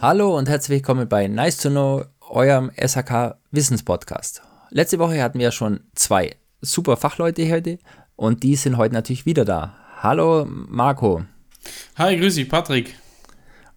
Hallo 0.00 0.38
und 0.38 0.48
herzlich 0.48 0.76
willkommen 0.76 1.08
bei 1.08 1.26
Nice 1.26 1.56
to 1.56 1.70
Know, 1.70 2.04
eurem 2.30 2.70
SHK 2.76 3.34
Wissenspodcast. 3.50 4.42
Letzte 4.70 5.00
Woche 5.00 5.20
hatten 5.20 5.40
wir 5.40 5.50
schon 5.50 5.80
zwei 5.96 6.36
super 6.60 6.96
Fachleute 6.96 7.50
heute 7.50 7.80
und 8.14 8.44
die 8.44 8.54
sind 8.54 8.76
heute 8.76 8.94
natürlich 8.94 9.26
wieder 9.26 9.44
da. 9.44 9.74
Hallo 10.00 10.46
Marco. 10.48 11.24
Hi, 11.96 12.16
grüß 12.16 12.36
dich, 12.36 12.48
Patrick. 12.48 12.94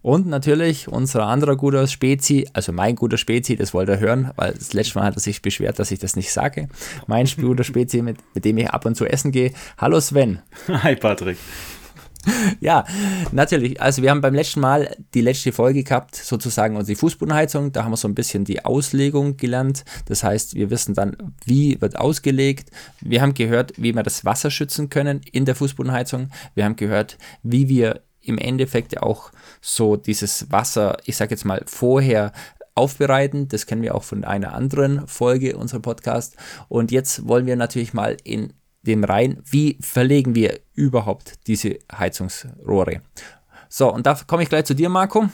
Und 0.00 0.28
natürlich 0.28 0.86
unser 0.86 1.26
anderer 1.26 1.56
guter 1.56 1.88
Spezi, 1.88 2.48
also 2.52 2.70
mein 2.70 2.94
guter 2.94 3.18
Spezi, 3.18 3.56
das 3.56 3.74
wollte 3.74 3.92
er 3.92 3.98
hören, 3.98 4.30
weil 4.36 4.52
das 4.52 4.74
letzte 4.74 5.00
Mal 5.00 5.06
hat 5.06 5.16
er 5.16 5.20
sich 5.20 5.42
beschwert, 5.42 5.80
dass 5.80 5.90
ich 5.90 5.98
das 5.98 6.14
nicht 6.14 6.30
sage. 6.30 6.68
Mein 7.08 7.26
guter 7.36 7.64
Spezi, 7.64 8.00
mit, 8.00 8.18
mit 8.32 8.44
dem 8.44 8.58
ich 8.58 8.70
ab 8.70 8.86
und 8.86 8.94
zu 8.94 9.06
essen 9.06 9.32
gehe. 9.32 9.52
Hallo 9.76 9.98
Sven. 9.98 10.38
Hi 10.68 10.94
Patrick. 10.94 11.38
Ja, 12.60 12.84
natürlich. 13.32 13.80
Also 13.80 14.02
wir 14.02 14.10
haben 14.10 14.20
beim 14.20 14.34
letzten 14.34 14.60
Mal 14.60 14.96
die 15.14 15.20
letzte 15.20 15.52
Folge 15.52 15.82
gehabt, 15.82 16.14
sozusagen 16.14 16.76
unsere 16.76 16.96
Fußbodenheizung. 16.96 17.72
Da 17.72 17.84
haben 17.84 17.92
wir 17.92 17.96
so 17.96 18.08
ein 18.08 18.14
bisschen 18.14 18.44
die 18.44 18.64
Auslegung 18.64 19.36
gelernt. 19.36 19.84
Das 20.06 20.22
heißt, 20.22 20.54
wir 20.54 20.70
wissen 20.70 20.94
dann, 20.94 21.16
wie 21.44 21.80
wird 21.80 21.98
ausgelegt. 21.98 22.70
Wir 23.00 23.22
haben 23.22 23.34
gehört, 23.34 23.72
wie 23.76 23.94
wir 23.94 24.02
das 24.02 24.24
Wasser 24.24 24.50
schützen 24.50 24.90
können 24.90 25.20
in 25.32 25.44
der 25.44 25.54
Fußbodenheizung. 25.54 26.30
Wir 26.54 26.64
haben 26.64 26.76
gehört, 26.76 27.18
wie 27.42 27.68
wir 27.68 28.02
im 28.20 28.38
Endeffekt 28.38 29.02
auch 29.02 29.32
so 29.60 29.96
dieses 29.96 30.50
Wasser, 30.50 30.96
ich 31.04 31.16
sage 31.16 31.32
jetzt 31.32 31.44
mal, 31.44 31.62
vorher 31.66 32.32
aufbereiten. 32.74 33.48
Das 33.48 33.66
kennen 33.66 33.82
wir 33.82 33.94
auch 33.94 34.04
von 34.04 34.24
einer 34.24 34.54
anderen 34.54 35.06
Folge 35.06 35.56
unserer 35.56 35.80
Podcast. 35.80 36.36
Und 36.68 36.90
jetzt 36.90 37.26
wollen 37.26 37.46
wir 37.46 37.56
natürlich 37.56 37.92
mal 37.92 38.16
in 38.24 38.52
dem 38.82 39.04
rein, 39.04 39.42
wie 39.44 39.78
verlegen 39.80 40.34
wir 40.34 40.60
überhaupt 40.74 41.46
diese 41.46 41.78
Heizungsrohre. 41.92 43.02
So, 43.68 43.92
und 43.92 44.06
da 44.06 44.14
komme 44.26 44.42
ich 44.42 44.48
gleich 44.48 44.64
zu 44.64 44.74
dir, 44.74 44.88
Marco. 44.88 45.28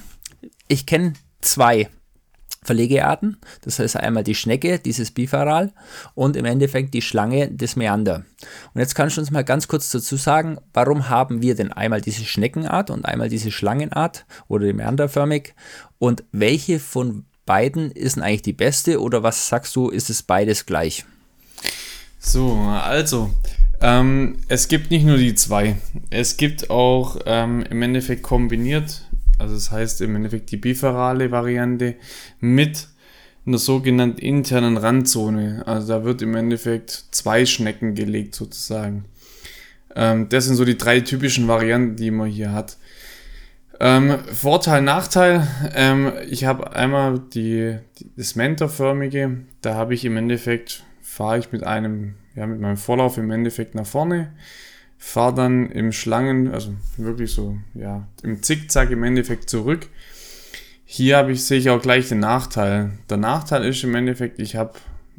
Ich 0.69 0.87
kenne 0.87 1.15
zwei 1.41 1.89
Verlegearten. 2.63 3.39
Das 3.63 3.79
heißt 3.79 3.97
einmal 3.97 4.25
die 4.25 4.35
Schnecke, 4.35 4.79
dieses 4.79 5.11
Bifaral, 5.11 5.73
und 6.15 6.37
im 6.37 6.45
Endeffekt 6.45 6.93
die 6.93 7.03
Schlange, 7.03 7.51
das 7.51 7.77
Meander. 7.77 8.25
Und 8.75 8.81
jetzt 8.81 8.95
kannst 8.95 9.17
du 9.17 9.21
uns 9.21 9.31
mal 9.31 9.45
ganz 9.45 9.69
kurz 9.69 9.91
dazu 9.91 10.17
sagen, 10.17 10.59
warum 10.75 11.09
haben 11.09 11.41
wir 11.41 11.55
denn 11.55 11.73
einmal 11.73 12.01
diese 12.01 12.25
Schneckenart 12.25 12.91
und 12.91 13.07
einmal 13.07 13.29
diese 13.29 13.51
Schlangenart 13.51 14.27
oder 14.49 14.67
die 14.67 14.73
Meanderförmig 14.73 15.55
und 15.99 16.25
welche 16.33 16.79
von 16.79 17.25
beiden 17.47 17.91
ist 17.91 18.19
eigentlich 18.19 18.43
die 18.43 18.53
beste 18.53 19.01
oder 19.01 19.23
was 19.23 19.49
sagst 19.49 19.75
du, 19.75 19.89
ist 19.89 20.11
es 20.11 20.23
beides 20.23 20.67
gleich? 20.67 21.07
So, 22.29 22.53
also, 22.57 23.31
ähm, 23.81 24.37
es 24.49 24.69
gibt 24.69 24.91
nicht 24.91 25.07
nur 25.07 25.17
die 25.17 25.35
zwei. 25.35 25.77
Es 26.11 26.37
gibt 26.37 26.69
auch 26.69 27.17
ähm, 27.25 27.65
im 27.71 27.81
Endeffekt 27.81 28.23
kombiniert, 28.23 29.09
also 29.39 29.55
das 29.55 29.71
heißt 29.71 30.03
im 30.03 30.15
Endeffekt 30.15 30.51
die 30.51 30.59
biferale 30.59 31.31
Variante 31.31 31.95
mit 32.39 32.89
einer 33.47 33.57
sogenannten 33.57 34.19
internen 34.19 34.77
Randzone. 34.77 35.63
Also 35.65 35.89
da 35.89 36.05
wird 36.05 36.21
im 36.21 36.35
Endeffekt 36.35 37.07
zwei 37.13 37.47
Schnecken 37.47 37.95
gelegt 37.95 38.35
sozusagen. 38.35 39.07
Ähm, 39.97 40.29
das 40.29 40.45
sind 40.45 40.57
so 40.57 40.67
die 40.67 40.77
drei 40.77 41.01
typischen 41.01 41.49
Varianten, 41.49 41.97
die 41.97 42.11
man 42.11 42.29
hier 42.29 42.53
hat. 42.53 42.77
Ähm, 43.81 44.19
Vorteil, 44.31 44.83
Nachteil. 44.83 45.49
Ähm, 45.75 46.13
ich 46.29 46.45
habe 46.45 46.77
einmal 46.77 47.21
die, 47.33 47.79
die, 47.99 48.11
das 48.19 48.35
Mentorförmige. 48.35 49.39
Da 49.63 49.77
habe 49.77 49.95
ich 49.95 50.05
im 50.05 50.19
Endeffekt 50.19 50.85
fahre 51.19 51.41
ich 51.41 51.51
mit 51.51 51.65
einem, 51.65 52.15
ja, 52.37 52.47
mit 52.47 52.61
meinem 52.61 52.77
Vorlauf 52.77 53.19
im 53.19 53.33
Endeffekt 53.33 53.75
nach 53.75 53.87
vorne, 53.87 54.33
fahre 54.99 55.35
dann 55.35 55.69
im 55.69 55.91
Schlangen, 55.91 56.53
also 56.55 56.75
wirklich 56.97 57.33
so, 57.33 57.59
ja, 57.75 58.07
im 58.23 58.41
Zickzack 58.41 58.93
im 58.93 59.03
Endeffekt 59.03 59.51
zurück. 59.51 59.89
Hier 60.85 61.17
habe 61.17 61.33
ich, 61.33 61.43
sehe 61.43 61.59
ich 61.59 61.71
auch 61.71 61.83
gleich 61.83 62.09
den 62.09 62.21
Nachteil. 62.21 62.93
Der 63.11 63.17
Nachteil 63.17 63.65
ist 63.65 63.83
im 63.83 63.97
Endeffekt, 63.97 64.39
ich 64.39 64.55
habe 64.55 64.75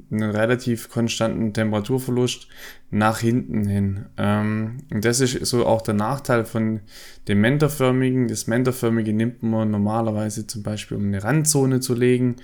einen 0.10 0.32
relativ 0.32 0.90
konstanten 0.90 1.54
Temperaturverlust 1.54 2.48
nach 2.92 3.20
hinten 3.20 3.68
hin. 3.68 4.06
Ähm, 4.18 4.78
und 4.94 5.04
das 5.04 5.20
ist 5.20 5.46
so 5.48 5.66
auch 5.66 5.82
der 5.82 5.96
Nachteil 5.96 6.46
von 6.46 6.80
dem 7.28 7.42
mentorförmigen. 7.42 8.30
Das 8.30 8.48
mentorförmige 8.48 9.12
nimmt 9.12 9.44
man 9.44 9.70
normalerweise 9.70 10.48
zum 10.48 10.64
Beispiel, 10.64 10.96
um 10.96 11.08
eine 11.08 11.26
Randzone 11.26 11.82
zu 11.82 11.94
legen 11.94 12.38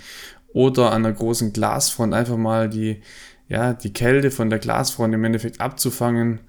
oder 0.56 0.92
an 0.92 1.04
einer 1.04 1.14
großen 1.14 1.52
Glasfront 1.52 2.14
einfach 2.14 2.38
mal 2.38 2.70
die 2.70 3.02
ja, 3.48 3.72
die 3.72 3.92
Kälte 3.92 4.30
von 4.30 4.50
der 4.50 4.58
Glasfront 4.58 5.14
im 5.14 5.24
Endeffekt 5.24 5.60
abzufangen, 5.60 6.40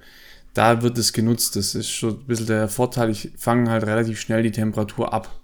da 0.53 0.81
wird 0.81 0.97
es 0.97 1.13
genutzt. 1.13 1.56
Das 1.56 1.75
ist 1.75 1.90
schon 1.90 2.16
ein 2.16 2.25
bisschen 2.25 2.47
der 2.47 2.68
Vorteil. 2.68 3.12
Ich 3.12 3.31
fange 3.38 3.69
halt 3.69 3.85
relativ 3.85 4.19
schnell 4.19 4.41
die 4.41 4.52
Temperatur 4.52 5.13
ab. 5.13 5.40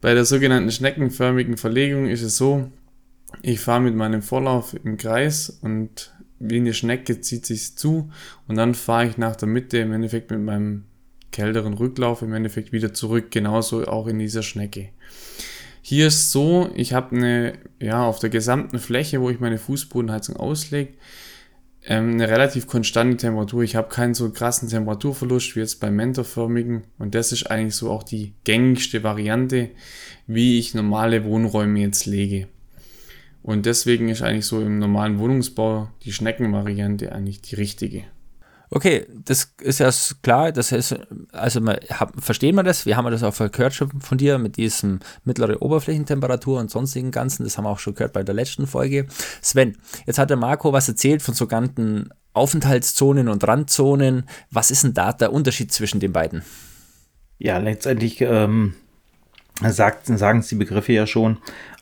Bei 0.00 0.14
der 0.14 0.24
sogenannten 0.24 0.70
schneckenförmigen 0.70 1.56
Verlegung 1.56 2.08
ist 2.08 2.22
es 2.22 2.36
so, 2.36 2.70
ich 3.40 3.60
fahre 3.60 3.80
mit 3.80 3.94
meinem 3.94 4.22
Vorlauf 4.22 4.74
im 4.84 4.96
Kreis 4.96 5.58
und 5.62 6.12
wie 6.38 6.56
eine 6.56 6.74
Schnecke 6.74 7.20
zieht 7.20 7.46
sich 7.46 7.76
zu 7.76 8.10
und 8.48 8.56
dann 8.56 8.74
fahre 8.74 9.06
ich 9.06 9.16
nach 9.16 9.36
der 9.36 9.48
Mitte 9.48 9.78
im 9.78 9.92
Endeffekt 9.92 10.30
mit 10.30 10.40
meinem 10.40 10.84
kälteren 11.30 11.74
Rücklauf 11.74 12.22
im 12.22 12.34
Endeffekt 12.34 12.72
wieder 12.72 12.92
zurück, 12.92 13.30
genauso 13.30 13.86
auch 13.86 14.06
in 14.06 14.18
dieser 14.18 14.42
Schnecke. 14.42 14.90
Hier 15.84 16.06
ist 16.06 16.30
so, 16.30 16.70
ich 16.76 16.92
habe 16.92 17.16
eine, 17.16 17.58
ja, 17.80 18.04
auf 18.04 18.20
der 18.20 18.30
gesamten 18.30 18.78
Fläche, 18.78 19.20
wo 19.20 19.30
ich 19.30 19.40
meine 19.40 19.58
Fußbodenheizung 19.58 20.36
auslege, 20.36 20.92
ähm, 21.84 22.12
eine 22.12 22.28
relativ 22.28 22.68
konstante 22.68 23.16
Temperatur. 23.16 23.64
Ich 23.64 23.74
habe 23.74 23.88
keinen 23.88 24.14
so 24.14 24.30
krassen 24.30 24.68
Temperaturverlust 24.68 25.56
wie 25.56 25.60
jetzt 25.60 25.80
beim 25.80 25.96
mentorförmigen 25.96 26.84
und 26.98 27.16
das 27.16 27.32
ist 27.32 27.50
eigentlich 27.50 27.74
so 27.74 27.90
auch 27.90 28.04
die 28.04 28.34
gängigste 28.44 29.02
Variante, 29.02 29.70
wie 30.28 30.60
ich 30.60 30.72
normale 30.72 31.24
Wohnräume 31.24 31.80
jetzt 31.80 32.06
lege. 32.06 32.46
Und 33.42 33.66
deswegen 33.66 34.08
ist 34.08 34.22
eigentlich 34.22 34.46
so 34.46 34.60
im 34.60 34.78
normalen 34.78 35.18
Wohnungsbau 35.18 35.88
die 36.04 36.12
Schneckenvariante 36.12 37.10
eigentlich 37.10 37.40
die 37.42 37.56
richtige. 37.56 38.04
Okay, 38.74 39.06
das 39.26 39.52
ist 39.60 39.80
ja 39.80 39.90
klar, 40.22 40.50
das 40.50 40.72
ist, 40.72 40.96
also 41.30 41.60
man, 41.60 41.76
hab, 41.90 42.18
verstehen 42.18 42.54
wir 42.54 42.62
das, 42.62 42.86
wir 42.86 42.96
haben 42.96 43.10
das 43.10 43.22
auch 43.22 43.36
gehört 43.52 43.74
schon 43.74 44.00
von 44.00 44.16
dir 44.16 44.38
mit 44.38 44.56
diesem 44.56 45.00
mittlere 45.24 45.60
Oberflächentemperatur 45.60 46.58
und 46.58 46.70
sonstigen 46.70 47.10
Ganzen, 47.10 47.44
das 47.44 47.58
haben 47.58 47.64
wir 47.64 47.68
auch 47.68 47.78
schon 47.78 47.94
gehört 47.94 48.14
bei 48.14 48.22
der 48.22 48.34
letzten 48.34 48.66
Folge. 48.66 49.06
Sven, 49.42 49.76
jetzt 50.06 50.18
hat 50.18 50.30
der 50.30 50.38
Marco 50.38 50.72
was 50.72 50.88
erzählt 50.88 51.20
von 51.20 51.34
sogenannten 51.34 52.08
Aufenthaltszonen 52.32 53.28
und 53.28 53.46
Randzonen. 53.46 54.26
Was 54.50 54.70
ist 54.70 54.84
denn 54.84 54.94
da 54.94 55.12
der 55.12 55.34
Unterschied 55.34 55.70
zwischen 55.70 56.00
den 56.00 56.14
beiden? 56.14 56.42
Ja, 57.38 57.58
letztendlich 57.58 58.22
ähm, 58.22 58.72
sagt, 59.62 60.06
sagen 60.06 60.38
es 60.38 60.48
die 60.48 60.54
Begriffe 60.54 60.94
ja 60.94 61.06
schon. 61.06 61.36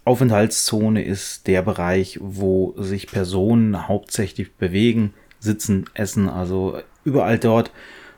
Aufenthaltszone 0.04 1.04
ist 1.04 1.46
der 1.46 1.62
Bereich, 1.62 2.18
wo 2.20 2.74
sich 2.78 3.06
Personen 3.06 3.86
hauptsächlich 3.86 4.56
bewegen, 4.56 5.14
sitzen, 5.40 5.86
essen, 5.94 6.28
also 6.28 6.78
überall 7.04 7.38
dort, 7.38 7.72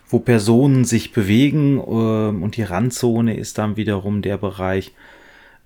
wo 0.09 0.19
Personen 0.19 0.84
sich 0.84 1.12
bewegen 1.12 1.78
äh, 1.78 1.81
und 1.81 2.56
die 2.56 2.62
Randzone 2.62 3.37
ist 3.37 3.56
dann 3.59 3.77
wiederum 3.77 4.21
der 4.21 4.37
Bereich, 4.37 4.93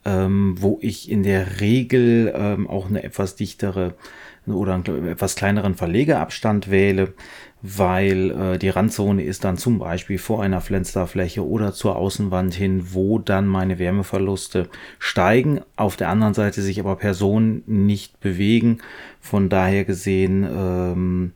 ähm, 0.05 0.55
wo 0.59 0.79
ich 0.81 1.11
in 1.11 1.25
der 1.25 1.61
Regel 1.61 2.33
ähm, 2.37 2.69
auch 2.69 2.89
eine 2.89 3.03
etwas 3.03 3.35
dichtere 3.35 3.95
oder 4.47 4.75
einen 4.75 5.09
etwas 5.09 5.35
kleineren 5.35 5.75
Verlegeabstand 5.75 6.71
wähle, 6.71 7.15
weil 7.63 8.31
äh, 8.31 8.59
die 8.59 8.69
Randzone 8.69 9.25
ist 9.25 9.43
dann 9.43 9.57
zum 9.57 9.81
Beispiel 9.81 10.19
vor 10.19 10.43
einer 10.43 10.61
Fensterfläche 10.61 11.45
oder 11.45 11.73
zur 11.73 11.97
Außenwand 11.97 12.55
hin, 12.55 12.89
wo 12.93 13.19
dann 13.19 13.49
meine 13.49 13.81
Wärmeverluste 13.81 14.69
steigen. 15.01 15.61
Auf 15.75 15.97
der 15.97 16.09
anderen 16.09 16.35
Seite 16.35 16.63
sich 16.63 16.79
aber 16.79 16.95
Personen 16.95 17.65
nicht 17.67 18.21
bewegen. 18.21 18.79
Von 19.21 19.49
daher 19.49 19.85
gesehen 19.85 20.47
ähm, 20.49 21.33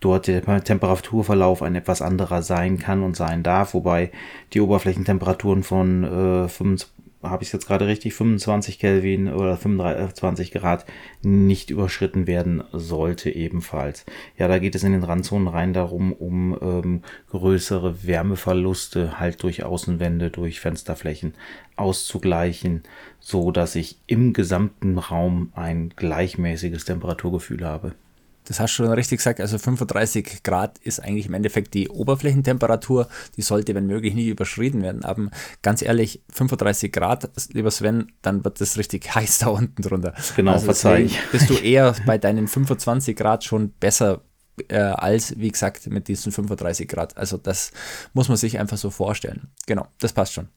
dort 0.00 0.26
der 0.26 0.42
Temperaturverlauf 0.62 1.62
ein 1.62 1.74
etwas 1.74 2.02
anderer 2.02 2.42
sein 2.42 2.78
kann 2.78 3.02
und 3.02 3.16
sein 3.16 3.42
darf, 3.42 3.74
wobei 3.74 4.10
die 4.52 4.60
Oberflächentemperaturen 4.60 5.62
von 5.62 6.04
äh, 6.04 6.48
25, 6.48 6.96
habe 7.22 7.42
ich 7.42 7.52
jetzt 7.52 7.66
gerade 7.66 7.86
richtig, 7.86 8.14
25 8.14 8.78
Kelvin 8.78 9.32
oder 9.32 9.56
25 9.56 10.52
Grad 10.52 10.86
nicht 11.22 11.70
überschritten 11.70 12.26
werden 12.26 12.62
sollte 12.72 13.30
ebenfalls. 13.30 14.04
Ja, 14.38 14.48
da 14.48 14.58
geht 14.58 14.74
es 14.74 14.84
in 14.84 14.92
den 14.92 15.04
Randzonen 15.04 15.48
rein 15.48 15.72
darum, 15.72 16.12
um 16.12 16.56
ähm, 16.60 17.02
größere 17.30 18.06
Wärmeverluste 18.06 19.18
halt 19.18 19.42
durch 19.42 19.64
Außenwände, 19.64 20.30
durch 20.30 20.60
Fensterflächen 20.60 21.34
auszugleichen, 21.76 22.82
so 23.18 23.50
dass 23.50 23.74
ich 23.74 23.98
im 24.06 24.32
gesamten 24.32 24.98
Raum 24.98 25.52
ein 25.54 25.90
gleichmäßiges 25.96 26.84
Temperaturgefühl 26.84 27.64
habe. 27.64 27.94
Das 28.46 28.60
hast 28.60 28.72
du 28.72 28.84
schon 28.84 28.92
richtig 28.92 29.18
gesagt. 29.18 29.40
Also 29.40 29.58
35 29.58 30.42
Grad 30.42 30.78
ist 30.78 31.00
eigentlich 31.00 31.26
im 31.26 31.34
Endeffekt 31.34 31.74
die 31.74 31.88
Oberflächentemperatur. 31.88 33.08
Die 33.36 33.42
sollte, 33.42 33.74
wenn 33.74 33.86
möglich, 33.86 34.14
nie 34.14 34.28
überschritten 34.28 34.82
werden. 34.82 35.04
Aber 35.04 35.30
ganz 35.62 35.82
ehrlich, 35.82 36.22
35 36.30 36.92
Grad, 36.92 37.30
lieber 37.52 37.70
Sven, 37.70 38.12
dann 38.22 38.44
wird 38.44 38.60
das 38.60 38.78
richtig 38.78 39.14
heiß 39.14 39.38
da 39.38 39.48
unten 39.48 39.82
drunter. 39.82 40.14
Genau, 40.36 40.52
also 40.52 40.66
verzeih. 40.66 41.10
Bist 41.32 41.50
du 41.50 41.54
eher 41.62 41.94
bei 42.06 42.18
deinen 42.18 42.48
25 42.48 43.16
Grad 43.16 43.44
schon 43.44 43.70
besser 43.72 44.22
äh, 44.68 44.78
als, 44.78 45.38
wie 45.38 45.50
gesagt, 45.50 45.86
mit 45.88 46.08
diesen 46.08 46.32
35 46.32 46.88
Grad. 46.88 47.16
Also 47.16 47.36
das 47.36 47.72
muss 48.14 48.28
man 48.28 48.36
sich 48.36 48.58
einfach 48.58 48.76
so 48.76 48.90
vorstellen. 48.90 49.48
Genau, 49.66 49.86
das 49.98 50.12
passt 50.12 50.32
schon. 50.32 50.48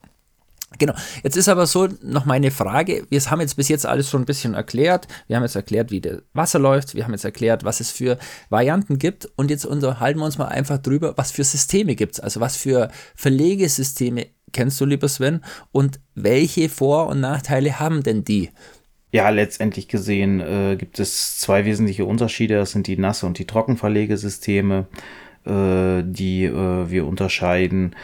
Genau. 0.77 0.93
Jetzt 1.23 1.35
ist 1.35 1.49
aber 1.49 1.65
so 1.65 1.89
noch 2.03 2.25
meine 2.25 2.51
Frage. 2.51 3.05
Wir 3.09 3.19
haben 3.21 3.41
jetzt 3.41 3.55
bis 3.55 3.69
jetzt 3.69 3.85
alles 3.85 4.09
schon 4.09 4.21
ein 4.21 4.25
bisschen 4.25 4.53
erklärt. 4.53 5.07
Wir 5.27 5.35
haben 5.35 5.43
jetzt 5.43 5.55
erklärt, 5.55 5.89
wie 5.89 5.99
das 5.99 6.21
Wasser 6.33 6.59
läuft. 6.59 6.93
Wir 6.93 7.05
haben 7.05 7.11
jetzt 7.11 7.25
erklärt, 7.25 7.63
was 7.63 7.79
es 7.79 7.91
für 7.91 8.19
Varianten 8.49 8.99
gibt. 8.99 9.27
Und 9.35 9.49
jetzt 9.49 9.65
unterhalten 9.65 10.19
wir 10.19 10.25
uns 10.25 10.37
mal 10.37 10.47
einfach 10.47 10.77
drüber, 10.77 11.13
was 11.17 11.31
für 11.31 11.43
Systeme 11.43 11.95
gibt 11.95 12.13
es. 12.13 12.19
Also 12.19 12.39
was 12.39 12.55
für 12.55 12.91
Verlegesysteme 13.15 14.27
kennst 14.53 14.79
du, 14.79 14.85
lieber 14.85 15.07
Sven? 15.07 15.43
Und 15.71 15.99
welche 16.13 16.69
Vor- 16.69 17.07
und 17.07 17.19
Nachteile 17.19 17.79
haben 17.79 18.03
denn 18.03 18.23
die? 18.23 18.49
Ja, 19.11 19.29
letztendlich 19.29 19.87
gesehen 19.87 20.39
äh, 20.39 20.75
gibt 20.77 20.99
es 20.99 21.39
zwei 21.39 21.65
wesentliche 21.65 22.05
Unterschiede. 22.05 22.55
Das 22.55 22.71
sind 22.71 22.85
die 22.85 22.97
Nasse- 22.97 23.25
und 23.25 23.39
die 23.39 23.47
Trockenverlegesysteme, 23.47 24.85
äh, 25.45 26.03
die 26.03 26.45
äh, 26.45 26.91
wir 26.91 27.07
unterscheiden. 27.07 27.95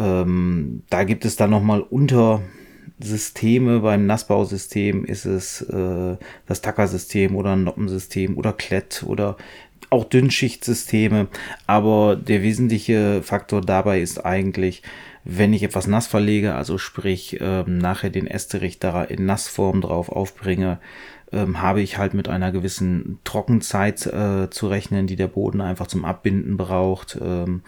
Ähm, 0.00 0.82
da 0.88 1.04
gibt 1.04 1.24
es 1.26 1.36
dann 1.36 1.50
nochmal 1.50 1.82
Untersysteme. 1.82 3.80
Beim 3.80 4.06
Nassbausystem 4.06 5.04
ist 5.04 5.26
es 5.26 5.60
äh, 5.62 6.16
das 6.46 6.62
Tacker-System 6.62 7.36
oder 7.36 7.52
ein 7.52 7.64
Noppensystem 7.64 8.38
oder 8.38 8.54
Klett 8.54 9.04
oder 9.06 9.36
auch 9.90 10.04
Dünnschichtsysteme. 10.04 11.28
Aber 11.66 12.16
der 12.16 12.42
wesentliche 12.42 13.22
Faktor 13.22 13.60
dabei 13.60 14.00
ist 14.00 14.24
eigentlich, 14.24 14.82
wenn 15.32 15.52
ich 15.52 15.62
etwas 15.62 15.86
nass 15.86 16.08
verlege, 16.08 16.54
also 16.54 16.76
sprich 16.76 17.38
ähm, 17.40 17.78
nachher 17.78 18.10
den 18.10 18.26
Esterich 18.26 18.80
da 18.80 19.04
in 19.04 19.26
Nassform 19.26 19.80
drauf 19.80 20.08
aufbringe, 20.08 20.80
ähm, 21.32 21.62
habe 21.62 21.80
ich 21.80 21.98
halt 21.98 22.14
mit 22.14 22.28
einer 22.28 22.50
gewissen 22.50 23.20
Trockenzeit 23.22 24.06
äh, 24.06 24.50
zu 24.50 24.66
rechnen, 24.66 25.06
die 25.06 25.14
der 25.14 25.28
Boden 25.28 25.60
einfach 25.60 25.86
zum 25.86 26.04
Abbinden 26.04 26.56
braucht. 26.56 27.16
Ähm, 27.22 27.62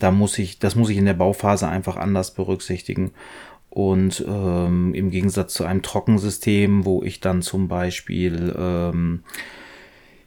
da 0.00 0.10
muss 0.10 0.38
ich, 0.38 0.58
das 0.58 0.74
muss 0.74 0.90
ich 0.90 0.96
in 0.96 1.04
der 1.04 1.14
Bauphase 1.14 1.68
einfach 1.68 1.96
anders 1.96 2.34
berücksichtigen. 2.34 3.12
Und 3.70 4.24
ähm, 4.26 4.92
im 4.94 5.10
Gegensatz 5.10 5.54
zu 5.54 5.64
einem 5.64 5.82
Trockensystem, 5.82 6.84
wo 6.84 7.02
ich 7.04 7.20
dann 7.20 7.42
zum 7.42 7.68
Beispiel 7.68 8.54
ähm, 8.58 9.22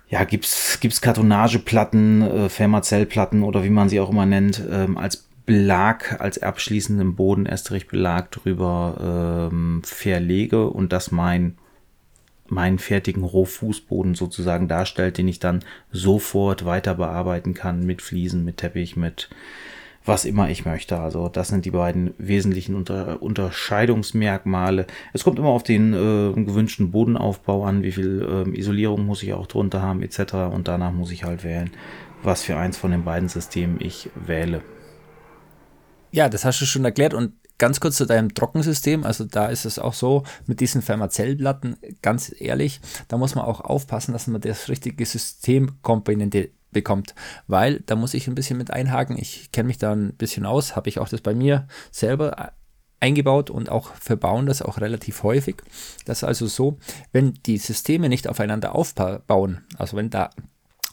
ja, 0.09 0.23
gibt's, 0.23 0.79
gibt's 0.79 1.01
Kartonageplatten, 1.01 2.21
äh, 2.21 2.49
Fermazellplatten 2.49 3.43
oder 3.43 3.65
wie 3.65 3.69
man 3.69 3.89
sie 3.89 3.99
auch 3.99 4.09
immer 4.09 4.25
nennt, 4.25 4.63
ähm, 4.71 4.97
als 4.97 5.26
Belag, 5.47 6.19
als 6.19 6.43
abschließenden 6.43 7.15
Boden 7.15 7.45
Estrichbelag 7.45 8.29
drüber 8.31 9.49
ähm, 9.49 9.81
verlege 9.83 10.69
und 10.69 10.91
das 10.91 11.09
mein 11.09 11.57
meinen 12.49 12.79
fertigen 12.79 13.23
Rohfußboden 13.23 14.13
sozusagen 14.13 14.67
darstellt, 14.67 15.17
den 15.17 15.27
ich 15.27 15.39
dann 15.39 15.63
sofort 15.91 16.65
weiter 16.65 16.95
bearbeiten 16.95 17.53
kann 17.53 17.85
mit 17.85 18.01
Fliesen, 18.01 18.45
mit 18.45 18.57
Teppich, 18.57 18.95
mit 18.95 19.29
was 20.05 20.25
immer 20.25 20.49
ich 20.49 20.65
möchte. 20.65 20.97
Also 20.99 21.29
das 21.29 21.47
sind 21.47 21.63
die 21.63 21.71
beiden 21.71 22.13
wesentlichen 22.17 22.75
Unter 22.75 23.21
Unterscheidungsmerkmale. 23.21 24.85
Es 25.13 25.23
kommt 25.23 25.39
immer 25.39 25.49
auf 25.49 25.63
den 25.63 25.93
äh, 25.93 26.33
gewünschten 26.43 26.91
Bodenaufbau 26.91 27.63
an, 27.63 27.83
wie 27.83 27.91
viel 27.93 28.45
äh, 28.47 28.57
Isolierung 28.57 29.05
muss 29.05 29.23
ich 29.23 29.33
auch 29.33 29.47
drunter 29.47 29.81
haben 29.81 30.01
etc. 30.01 30.33
Und 30.51 30.67
danach 30.67 30.91
muss 30.91 31.11
ich 31.11 31.23
halt 31.23 31.45
wählen, 31.45 31.71
was 32.21 32.43
für 32.43 32.57
eins 32.57 32.77
von 32.77 32.91
den 32.91 33.03
beiden 33.03 33.29
Systemen 33.29 33.77
ich 33.79 34.09
wähle. 34.15 34.61
Ja, 36.11 36.29
das 36.29 36.45
hast 36.45 36.61
du 36.61 36.65
schon 36.65 36.85
erklärt 36.85 37.13
und 37.13 37.33
ganz 37.57 37.79
kurz 37.79 37.97
zu 37.97 38.05
deinem 38.05 38.33
Trockensystem. 38.33 39.03
Also 39.03 39.25
da 39.25 39.47
ist 39.47 39.65
es 39.65 39.79
auch 39.79 39.93
so 39.93 40.23
mit 40.45 40.59
diesen 40.59 40.81
Fermazellplatten, 40.81 41.77
ganz 42.01 42.33
ehrlich, 42.37 42.79
da 43.07 43.17
muss 43.17 43.35
man 43.35 43.45
auch 43.45 43.61
aufpassen, 43.61 44.13
dass 44.13 44.27
man 44.27 44.41
das 44.41 44.69
richtige 44.69 45.05
Systemkomponente 45.05 46.51
bekommt, 46.71 47.15
weil 47.47 47.79
da 47.81 47.95
muss 47.95 48.13
ich 48.13 48.27
ein 48.27 48.35
bisschen 48.35 48.57
mit 48.57 48.71
einhaken. 48.71 49.17
Ich 49.17 49.51
kenne 49.51 49.67
mich 49.67 49.77
da 49.77 49.93
ein 49.93 50.13
bisschen 50.13 50.45
aus, 50.45 50.75
habe 50.75 50.89
ich 50.89 50.99
auch 50.99 51.09
das 51.09 51.21
bei 51.21 51.33
mir 51.33 51.67
selber 51.91 52.53
eingebaut 52.99 53.49
und 53.49 53.69
auch 53.69 53.93
verbauen 53.95 54.47
das 54.47 54.61
auch 54.61 54.79
relativ 54.79 55.23
häufig. 55.23 55.57
Das 56.05 56.19
ist 56.19 56.23
also 56.23 56.47
so, 56.47 56.77
wenn 57.11 57.33
die 57.45 57.57
Systeme 57.57 58.09
nicht 58.09 58.27
aufeinander 58.27 58.75
aufbauen, 58.75 59.63
also 59.77 59.97
wenn 59.97 60.09
da 60.09 60.31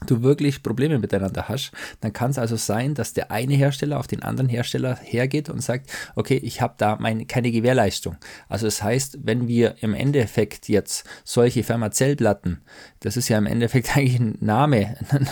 du 0.06 0.22
wirklich 0.22 0.62
Probleme 0.62 0.98
miteinander 0.98 1.48
hast, 1.48 1.72
dann 2.00 2.12
kann 2.12 2.30
es 2.30 2.38
also 2.38 2.56
sein, 2.56 2.94
dass 2.94 3.12
der 3.12 3.30
eine 3.30 3.54
Hersteller 3.54 3.98
auf 3.98 4.06
den 4.06 4.22
anderen 4.22 4.48
Hersteller 4.48 4.98
hergeht 5.00 5.48
und 5.48 5.62
sagt, 5.62 5.90
okay, 6.14 6.36
ich 6.36 6.60
habe 6.60 6.74
da 6.76 6.96
meine, 6.96 7.26
keine 7.26 7.50
Gewährleistung. 7.52 8.16
Also 8.48 8.66
das 8.66 8.82
heißt, 8.82 9.18
wenn 9.22 9.48
wir 9.48 9.76
im 9.80 9.94
Endeffekt 9.94 10.68
jetzt 10.68 11.06
solche 11.24 11.62
Fermazellplatten, 11.62 12.62
das 13.00 13.16
ist 13.16 13.28
ja 13.28 13.38
im 13.38 13.46
Endeffekt 13.46 13.96
eigentlich 13.96 14.20
ein 14.20 14.38
Name, 14.40 14.96
ein 15.10 15.28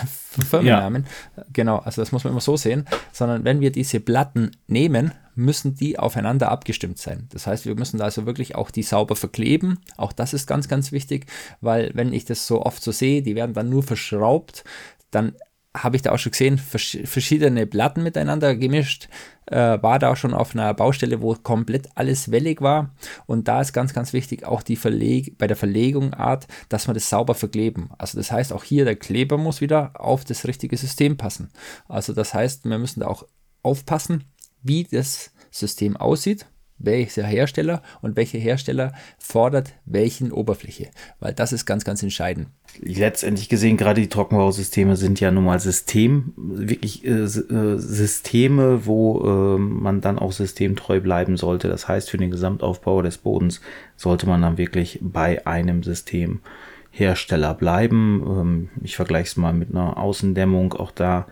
Firmennamen, 0.49 1.05
ja. 1.37 1.43
genau, 1.51 1.77
also 1.77 2.01
das 2.01 2.11
muss 2.11 2.23
man 2.23 2.31
immer 2.31 2.41
so 2.41 2.57
sehen, 2.57 2.85
sondern 3.11 3.43
wenn 3.43 3.59
wir 3.59 3.71
diese 3.71 3.99
Platten 3.99 4.51
nehmen, 4.67 5.11
müssen 5.35 5.75
die 5.75 5.99
aufeinander 5.99 6.51
abgestimmt 6.51 6.97
sein. 6.97 7.27
Das 7.31 7.47
heißt, 7.47 7.65
wir 7.65 7.75
müssen 7.75 8.01
also 8.01 8.25
wirklich 8.25 8.55
auch 8.55 8.71
die 8.71 8.83
sauber 8.83 9.15
verkleben. 9.15 9.79
Auch 9.97 10.13
das 10.13 10.33
ist 10.33 10.47
ganz, 10.47 10.67
ganz 10.67 10.91
wichtig, 10.91 11.25
weil 11.61 11.91
wenn 11.93 12.13
ich 12.13 12.25
das 12.25 12.47
so 12.47 12.63
oft 12.63 12.83
so 12.83 12.91
sehe, 12.91 13.21
die 13.21 13.35
werden 13.35 13.53
dann 13.53 13.69
nur 13.69 13.83
verschraubt, 13.83 14.63
dann 15.11 15.33
habe 15.75 15.95
ich 15.95 16.03
da 16.03 16.11
auch 16.11 16.19
schon 16.19 16.31
gesehen, 16.31 16.59
verschiedene 16.59 17.65
Platten 17.65 18.03
miteinander 18.03 18.55
gemischt. 18.55 19.09
Äh, 19.47 19.81
war 19.81 19.99
da 19.99 20.11
auch 20.11 20.15
schon 20.15 20.33
auf 20.33 20.53
einer 20.55 20.73
Baustelle, 20.73 21.21
wo 21.21 21.33
komplett 21.33 21.89
alles 21.95 22.31
wellig 22.31 22.61
war. 22.61 22.93
Und 23.25 23.47
da 23.47 23.59
ist 23.59 23.73
ganz, 23.73 23.93
ganz 23.93 24.13
wichtig 24.13 24.45
auch 24.45 24.61
die 24.61 24.75
Verleg 24.75 25.37
bei 25.37 25.47
der 25.47 25.57
Verlegungsart, 25.57 26.47
dass 26.69 26.87
wir 26.87 26.93
das 26.93 27.09
sauber 27.09 27.33
verkleben. 27.33 27.89
Also 27.97 28.17
das 28.17 28.31
heißt, 28.31 28.53
auch 28.53 28.63
hier 28.63 28.85
der 28.85 28.95
Kleber 28.95 29.37
muss 29.37 29.61
wieder 29.61 29.99
auf 29.99 30.23
das 30.23 30.45
richtige 30.45 30.77
System 30.77 31.17
passen. 31.17 31.49
Also 31.87 32.13
das 32.13 32.33
heißt, 32.33 32.65
wir 32.65 32.77
müssen 32.77 33.01
da 33.01 33.07
auch 33.07 33.25
aufpassen, 33.63 34.25
wie 34.63 34.85
das 34.85 35.31
System 35.51 35.95
aussieht, 35.97 36.47
welcher 36.83 37.23
Hersteller 37.23 37.81
und 38.01 38.15
welcher 38.15 38.39
Hersteller 38.39 38.93
fordert 39.17 39.73
welchen 39.85 40.31
Oberfläche, 40.31 40.89
weil 41.19 41.33
das 41.33 41.53
ist 41.53 41.65
ganz, 41.65 41.85
ganz 41.85 42.03
entscheidend. 42.03 42.47
Letztendlich 42.79 43.49
gesehen, 43.49 43.77
gerade 43.77 44.01
die 44.01 44.09
Trockenbausysteme 44.09 44.95
sind 44.95 45.19
ja 45.19 45.31
nun 45.31 45.45
mal 45.45 45.59
System, 45.59 46.33
wirklich 46.35 47.05
äh, 47.05 47.21
äh, 47.21 47.77
Systeme, 47.77 48.85
wo 48.85 49.55
äh, 49.55 49.59
man 49.59 50.01
dann 50.01 50.19
auch 50.19 50.31
systemtreu 50.31 50.99
bleiben 50.99 51.37
sollte. 51.37 51.67
Das 51.67 51.87
heißt, 51.87 52.09
für 52.09 52.17
den 52.17 52.31
Gesamtaufbau 52.31 53.01
des 53.01 53.19
Bodens 53.19 53.61
sollte 53.95 54.27
man 54.27 54.41
dann 54.41 54.57
wirklich 54.57 54.99
bei 55.01 55.45
einem 55.45 55.83
Systemhersteller 55.83 57.53
bleiben. 57.53 58.23
Ähm, 58.25 58.69
ich 58.81 58.95
vergleiche 58.95 59.27
es 59.27 59.37
mal 59.37 59.53
mit 59.53 59.69
einer 59.69 59.97
Außendämmung. 59.97 60.73
Auch 60.73 60.91
da 60.91 61.27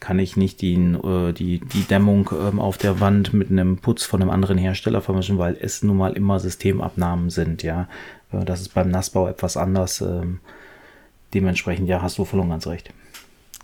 kann 0.00 0.18
ich 0.18 0.36
nicht 0.36 0.60
die, 0.60 0.74
äh, 0.74 1.32
die, 1.32 1.60
die 1.60 1.84
Dämmung 1.84 2.30
ähm, 2.32 2.60
auf 2.60 2.78
der 2.78 3.00
Wand 3.00 3.32
mit 3.32 3.50
einem 3.50 3.78
Putz 3.78 4.04
von 4.04 4.20
einem 4.20 4.30
anderen 4.30 4.58
Hersteller 4.58 5.00
vermischen, 5.00 5.38
weil 5.38 5.56
es 5.60 5.82
nun 5.82 5.96
mal 5.96 6.12
immer 6.12 6.38
Systemabnahmen 6.38 7.30
sind, 7.30 7.62
ja. 7.62 7.88
Äh, 8.32 8.44
das 8.44 8.60
ist 8.60 8.74
beim 8.74 8.90
Nassbau 8.90 9.28
etwas 9.28 9.56
anders. 9.56 10.00
Ähm, 10.00 10.40
dementsprechend, 11.34 11.88
ja, 11.88 12.02
hast 12.02 12.18
du 12.18 12.24
voll 12.24 12.40
und 12.40 12.50
ganz 12.50 12.66
recht. 12.66 12.92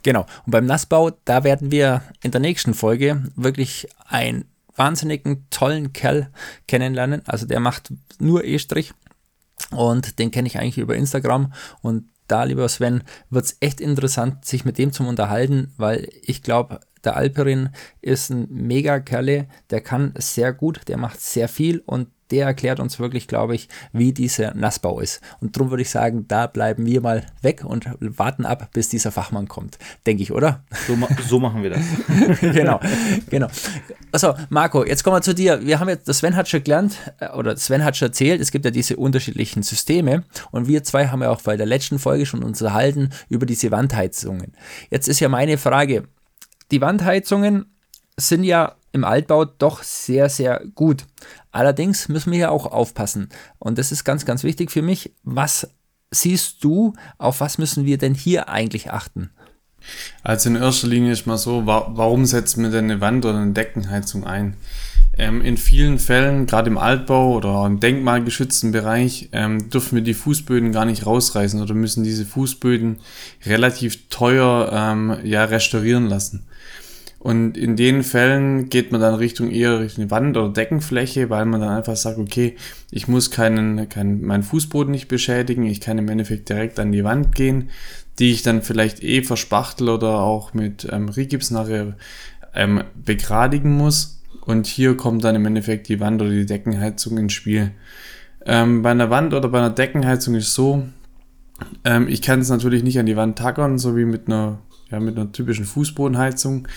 Genau. 0.02 0.26
Und 0.46 0.50
beim 0.50 0.66
Nassbau, 0.66 1.10
da 1.24 1.44
werden 1.44 1.70
wir 1.70 2.02
in 2.22 2.32
der 2.32 2.40
nächsten 2.40 2.74
Folge 2.74 3.22
wirklich 3.36 3.88
einen 4.08 4.46
wahnsinnigen, 4.74 5.46
tollen 5.50 5.92
Kerl 5.92 6.28
kennenlernen. 6.66 7.22
Also 7.26 7.46
der 7.46 7.60
macht 7.60 7.92
nur 8.18 8.44
E-Strich. 8.44 8.94
Und 9.70 10.18
den 10.18 10.30
kenne 10.30 10.48
ich 10.48 10.58
eigentlich 10.58 10.78
über 10.78 10.96
Instagram 10.96 11.52
und 11.82 12.04
da, 12.32 12.44
lieber 12.44 12.68
Sven, 12.68 13.02
wird 13.30 13.44
es 13.44 13.56
echt 13.60 13.80
interessant, 13.80 14.44
sich 14.44 14.64
mit 14.64 14.78
dem 14.78 14.92
zu 14.92 15.06
unterhalten, 15.06 15.72
weil 15.76 16.08
ich 16.22 16.42
glaube, 16.42 16.80
der 17.04 17.16
Alperin 17.16 17.70
ist 18.00 18.30
ein 18.30 18.46
mega 18.50 19.00
Kerle, 19.00 19.48
der 19.70 19.80
kann 19.80 20.14
sehr 20.16 20.52
gut, 20.52 20.88
der 20.88 20.96
macht 20.96 21.20
sehr 21.20 21.48
viel 21.48 21.82
und 21.84 22.08
der 22.32 22.46
erklärt 22.46 22.80
uns 22.80 22.98
wirklich, 22.98 23.28
glaube 23.28 23.54
ich, 23.54 23.68
wie 23.92 24.12
dieser 24.12 24.54
Nassbau 24.54 25.00
ist. 25.00 25.20
Und 25.40 25.54
darum 25.54 25.70
würde 25.70 25.82
ich 25.82 25.90
sagen, 25.90 26.26
da 26.28 26.46
bleiben 26.46 26.86
wir 26.86 27.02
mal 27.02 27.26
weg 27.42 27.62
und 27.64 27.86
warten 28.00 28.46
ab, 28.46 28.70
bis 28.72 28.88
dieser 28.88 29.12
Fachmann 29.12 29.48
kommt. 29.48 29.78
Denke 30.06 30.22
ich, 30.22 30.32
oder? 30.32 30.64
So, 30.86 30.96
so 31.28 31.38
machen 31.38 31.62
wir 31.62 31.70
das. 31.70 31.80
genau, 32.40 32.80
genau. 33.28 33.48
Also, 34.10 34.34
Marco, 34.48 34.84
jetzt 34.84 35.04
kommen 35.04 35.16
wir 35.16 35.22
zu 35.22 35.34
dir. 35.34 35.64
Wir 35.64 35.78
haben 35.78 35.88
jetzt, 35.88 36.12
Sven 36.12 36.34
hat 36.34 36.48
schon 36.48 36.64
gelernt, 36.64 36.96
äh, 37.20 37.28
oder 37.30 37.56
Sven 37.56 37.84
hat 37.84 37.96
schon 37.96 38.08
erzählt, 38.08 38.40
es 38.40 38.50
gibt 38.50 38.64
ja 38.64 38.70
diese 38.70 38.96
unterschiedlichen 38.96 39.62
Systeme. 39.62 40.24
Und 40.50 40.68
wir 40.68 40.82
zwei 40.84 41.08
haben 41.08 41.22
ja 41.22 41.30
auch 41.30 41.42
bei 41.42 41.56
der 41.56 41.66
letzten 41.66 41.98
Folge 41.98 42.24
schon 42.24 42.42
unterhalten 42.42 43.10
über 43.28 43.44
diese 43.44 43.70
Wandheizungen. 43.70 44.54
Jetzt 44.90 45.08
ist 45.08 45.20
ja 45.20 45.28
meine 45.28 45.58
Frage, 45.58 46.04
die 46.70 46.80
Wandheizungen 46.80 47.66
sind 48.16 48.44
ja 48.44 48.76
im 48.92 49.04
Altbau 49.04 49.44
doch 49.44 49.82
sehr, 49.82 50.28
sehr 50.28 50.62
gut. 50.74 51.06
Allerdings 51.50 52.08
müssen 52.08 52.32
wir 52.32 52.38
ja 52.38 52.50
auch 52.50 52.66
aufpassen. 52.66 53.28
Und 53.58 53.78
das 53.78 53.92
ist 53.92 54.04
ganz, 54.04 54.24
ganz 54.24 54.44
wichtig 54.44 54.70
für 54.70 54.82
mich. 54.82 55.14
Was 55.22 55.68
siehst 56.10 56.62
du, 56.62 56.92
auf 57.18 57.40
was 57.40 57.58
müssen 57.58 57.86
wir 57.86 57.98
denn 57.98 58.14
hier 58.14 58.48
eigentlich 58.48 58.90
achten? 58.90 59.30
Also 60.22 60.50
in 60.50 60.56
erster 60.56 60.86
Linie 60.86 61.12
ist 61.12 61.26
mal 61.26 61.38
so, 61.38 61.66
warum 61.66 62.24
setzt 62.24 62.56
man 62.56 62.70
denn 62.70 62.84
eine 62.84 63.00
Wand- 63.00 63.24
oder 63.24 63.38
eine 63.38 63.52
Deckenheizung 63.52 64.24
ein? 64.24 64.56
Ähm, 65.18 65.42
in 65.42 65.58
vielen 65.58 65.98
Fällen, 65.98 66.46
gerade 66.46 66.70
im 66.70 66.78
Altbau 66.78 67.34
oder 67.34 67.66
im 67.66 67.80
denkmalgeschützten 67.80 68.72
Bereich, 68.72 69.28
ähm, 69.32 69.68
dürfen 69.68 69.96
wir 69.96 70.02
die 70.02 70.14
Fußböden 70.14 70.72
gar 70.72 70.86
nicht 70.86 71.04
rausreißen 71.04 71.60
oder 71.60 71.74
müssen 71.74 72.02
diese 72.02 72.24
Fußböden 72.24 72.98
relativ 73.44 74.08
teuer 74.08 74.70
ähm, 74.72 75.18
ja, 75.24 75.44
restaurieren 75.44 76.06
lassen. 76.06 76.46
Und 77.22 77.56
in 77.56 77.76
den 77.76 78.02
Fällen 78.02 78.68
geht 78.68 78.90
man 78.90 79.00
dann 79.00 79.14
Richtung 79.14 79.52
eher 79.52 79.78
Richtung 79.78 80.10
Wand 80.10 80.36
oder 80.36 80.48
Deckenfläche, 80.48 81.30
weil 81.30 81.44
man 81.44 81.60
dann 81.60 81.70
einfach 81.70 81.94
sagt, 81.94 82.18
okay, 82.18 82.56
ich 82.90 83.06
muss 83.06 83.30
keinen, 83.30 83.88
keinen, 83.88 84.22
meinen 84.22 84.42
Fußboden 84.42 84.90
nicht 84.90 85.06
beschädigen, 85.06 85.64
ich 85.64 85.80
kann 85.80 85.98
im 85.98 86.08
Endeffekt 86.08 86.48
direkt 86.48 86.80
an 86.80 86.90
die 86.90 87.04
Wand 87.04 87.36
gehen, 87.36 87.70
die 88.18 88.32
ich 88.32 88.42
dann 88.42 88.60
vielleicht 88.60 89.04
eh 89.04 89.22
verspachtel 89.22 89.88
oder 89.88 90.18
auch 90.18 90.52
mit 90.52 90.88
ähm, 90.90 91.08
Rigips 91.08 91.52
nachher 91.52 91.96
ähm, 92.56 92.82
begradigen 92.96 93.70
muss. 93.76 94.20
Und 94.44 94.66
hier 94.66 94.96
kommt 94.96 95.22
dann 95.22 95.36
im 95.36 95.46
Endeffekt 95.46 95.88
die 95.88 96.00
Wand 96.00 96.20
oder 96.20 96.32
die 96.32 96.44
Deckenheizung 96.44 97.18
ins 97.18 97.34
Spiel. 97.34 97.70
Ähm, 98.44 98.82
bei 98.82 98.90
einer 98.90 99.10
Wand 99.10 99.32
oder 99.32 99.48
bei 99.48 99.58
einer 99.58 99.70
Deckenheizung 99.70 100.34
ist 100.34 100.54
so, 100.54 100.82
ähm, 101.84 102.08
ich 102.08 102.20
kann 102.20 102.40
es 102.40 102.48
natürlich 102.48 102.82
nicht 102.82 102.98
an 102.98 103.06
die 103.06 103.14
Wand 103.14 103.38
tackern, 103.38 103.78
so 103.78 103.96
wie 103.96 104.06
mit 104.06 104.26
einer, 104.26 104.58
ja, 104.92 105.00
mit 105.00 105.16
einer 105.16 105.32
typischen 105.32 105.64
Fußbodenheizung. 105.64 106.68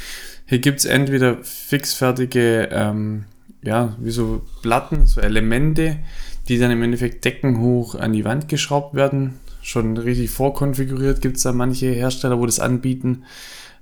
Hier 0.45 0.59
gibt 0.59 0.79
es 0.79 0.85
entweder 0.85 1.37
fixfertige, 1.43 2.69
ähm, 2.71 3.25
ja, 3.61 3.95
wie 3.99 4.11
so 4.11 4.41
Platten, 4.61 5.05
so 5.05 5.21
Elemente, 5.21 5.97
die 6.47 6.57
dann 6.57 6.71
im 6.71 6.81
Endeffekt 6.81 7.25
deckenhoch 7.25 7.95
an 7.95 8.13
die 8.13 8.25
Wand 8.25 8.47
geschraubt 8.47 8.95
werden. 8.95 9.33
Schon 9.61 9.97
richtig 9.97 10.29
vorkonfiguriert 10.29 11.21
gibt 11.21 11.37
es 11.37 11.43
da 11.43 11.51
manche 11.51 11.87
Hersteller, 11.87 12.39
wo 12.39 12.45
das 12.45 12.59
anbieten. 12.59 13.23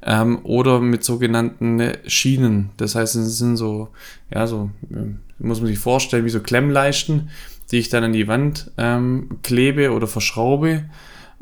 Ähm, 0.05 0.39
oder 0.43 0.81
mit 0.81 1.03
sogenannten 1.03 1.81
Schienen. 2.07 2.71
Das 2.77 2.95
heißt, 2.95 3.15
es 3.15 3.37
sind 3.37 3.55
so, 3.55 3.89
ja, 4.33 4.47
so, 4.47 4.69
ähm, 4.91 5.19
muss 5.39 5.59
man 5.59 5.67
sich 5.67 5.79
vorstellen, 5.79 6.25
wie 6.25 6.29
so 6.29 6.41
Klemmleisten, 6.41 7.29
die 7.71 7.77
ich 7.77 7.89
dann 7.89 8.03
an 8.03 8.13
die 8.13 8.27
Wand 8.27 8.71
ähm, 8.77 9.39
klebe 9.43 9.91
oder 9.91 10.07
verschraube, 10.07 10.85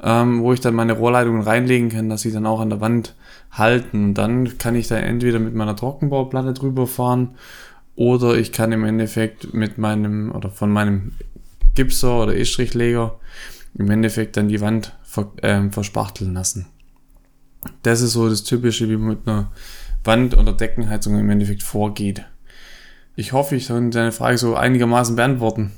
ähm, 0.04 0.42
wo 0.42 0.54
ich 0.54 0.60
dann 0.60 0.76
meine 0.76 0.94
Rohrleitungen 0.94 1.42
reinlegen 1.42 1.90
kann, 1.90 2.10
dass 2.10 2.22
sie 2.22 2.32
dann 2.32 2.46
auch 2.46 2.60
an 2.60 2.70
der 2.70 2.82
Wand 2.82 3.16
halten. 3.52 4.06
Und 4.06 4.14
dann 4.16 4.58
kann 4.58 4.76
ich 4.76 4.88
da 4.88 4.98
entweder 4.98 5.40
mit 5.40 5.54
meiner 5.54 5.76
Trockenbauplatte 5.76 6.54
drüber 6.54 6.88
fahren 6.88 7.36
oder 7.96 8.36
ich 8.36 8.52
kann 8.52 8.72
im 8.72 8.84
Endeffekt 8.84 9.54
mit 9.54 9.78
meinem 9.78 10.32
oder 10.32 10.50
von 10.50 10.72
meinem 10.72 11.14
Gipser 11.76 12.24
oder 12.24 12.36
E-Strichleger 12.36 13.20
im 13.76 13.90
Endeffekt 13.90 14.38
dann 14.38 14.48
die 14.48 14.62
Wand 14.62 14.98
ver, 15.04 15.32
äh, 15.42 15.70
verspachteln 15.70 16.34
lassen. 16.34 16.68
Das 17.84 18.02
ist 18.02 18.14
so 18.14 18.28
das 18.28 18.44
Typische, 18.44 18.90
wie 18.90 18.98
man 18.98 19.10
mit 19.10 19.28
einer 19.28 19.52
Wand- 20.04 20.36
oder 20.36 20.54
Deckenheizung 20.54 21.20
im 21.20 21.30
Endeffekt 21.30 21.64
vorgeht. 21.64 22.26
Ich 23.16 23.34
hoffe, 23.34 23.56
ich 23.56 23.68
kann 23.68 23.92
deine 23.92 24.12
Frage 24.12 24.38
so 24.38 24.56
einigermaßen 24.56 25.16
beantworten. 25.16 25.72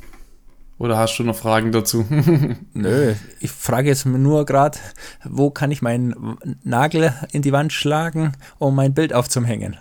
Oder 0.84 0.98
hast 0.98 1.18
du 1.18 1.24
noch 1.24 1.38
Fragen 1.38 1.72
dazu? 1.72 2.06
Nö, 2.74 3.14
ich 3.40 3.52
frage 3.52 3.88
jetzt 3.88 4.06
nur 4.06 4.46
gerade, 4.46 4.78
wo 5.24 5.50
kann 5.50 5.72
ich 5.72 5.82
meinen 5.82 6.36
Nagel 6.66 7.14
in 7.32 7.42
die 7.42 7.54
Wand 7.54 7.72
schlagen, 7.72 8.34
um 8.60 8.76
mein 8.76 8.94
Bild 8.94 9.14
aufzuhängen? 9.14 9.78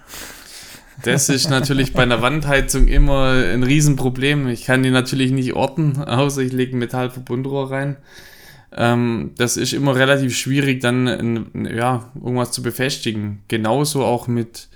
Das 1.02 1.28
ist 1.28 1.50
natürlich 1.50 1.92
bei 1.92 2.04
einer 2.04 2.22
Wandheizung 2.22 2.86
immer 2.86 3.30
ein 3.32 3.64
Riesenproblem. 3.64 4.46
Ich 4.46 4.64
kann 4.64 4.84
die 4.84 4.90
natürlich 4.90 5.32
nicht 5.32 5.54
orten, 5.54 6.00
außer 6.00 6.40
ich 6.40 6.52
lege 6.52 6.76
ein 6.76 6.78
Metallverbundrohr 6.78 7.72
rein. 7.72 7.96
Ähm, 8.70 9.32
das 9.36 9.56
ist 9.56 9.72
immer 9.72 9.96
relativ 9.96 10.36
schwierig, 10.36 10.82
dann 10.82 11.50
ja, 11.68 12.12
irgendwas 12.14 12.52
zu 12.52 12.62
befestigen. 12.62 13.42
Genauso 13.48 14.04
auch 14.04 14.28
mit, 14.28 14.68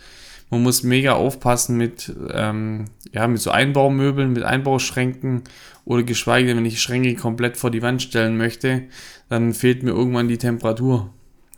man 0.50 0.62
muss 0.62 0.82
mega 0.82 1.14
aufpassen 1.14 1.76
mit, 1.76 2.12
ähm, 2.32 2.86
ja, 3.12 3.26
mit 3.26 3.40
so 3.40 3.50
Einbaumöbeln, 3.50 4.32
mit 4.32 4.44
Einbauschränken 4.44 5.42
oder 5.84 6.02
geschweige 6.02 6.48
denn, 6.48 6.58
wenn 6.58 6.66
ich 6.66 6.80
Schränke 6.80 7.14
komplett 7.14 7.56
vor 7.56 7.70
die 7.70 7.82
Wand 7.82 8.02
stellen 8.02 8.36
möchte, 8.36 8.84
dann 9.28 9.54
fehlt 9.54 9.82
mir 9.82 9.90
irgendwann 9.90 10.28
die 10.28 10.38
Temperatur. 10.38 11.12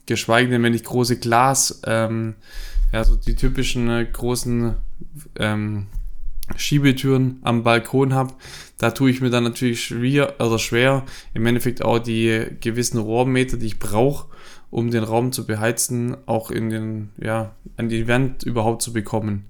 Geschweige 0.06 0.50
denn, 0.50 0.62
wenn 0.62 0.74
ich 0.74 0.84
große 0.84 1.18
Glas, 1.18 1.82
ähm, 1.86 2.34
ja, 2.92 3.04
so 3.04 3.16
die 3.16 3.34
typischen 3.34 3.90
äh, 3.90 4.06
großen 4.10 4.74
ähm, 5.38 5.86
Schiebetüren 6.56 7.40
am 7.42 7.62
Balkon 7.62 8.14
habe, 8.14 8.34
da 8.78 8.92
tue 8.92 9.10
ich 9.10 9.20
mir 9.20 9.30
dann 9.30 9.44
natürlich 9.44 9.84
schwer, 9.84 10.34
also 10.38 10.56
schwer, 10.56 11.04
im 11.34 11.44
Endeffekt 11.44 11.84
auch 11.84 11.98
die 11.98 12.46
gewissen 12.60 12.98
Rohrmeter, 12.98 13.58
die 13.58 13.66
ich 13.66 13.78
brauche, 13.78 14.28
um 14.70 14.90
den 14.90 15.04
Raum 15.04 15.32
zu 15.32 15.46
beheizen, 15.46 16.16
auch 16.26 16.50
in 16.50 16.70
den, 16.70 17.10
ja, 17.20 17.54
an 17.76 17.88
die 17.88 18.08
Wand 18.08 18.42
überhaupt 18.42 18.82
zu 18.82 18.92
bekommen. 18.92 19.46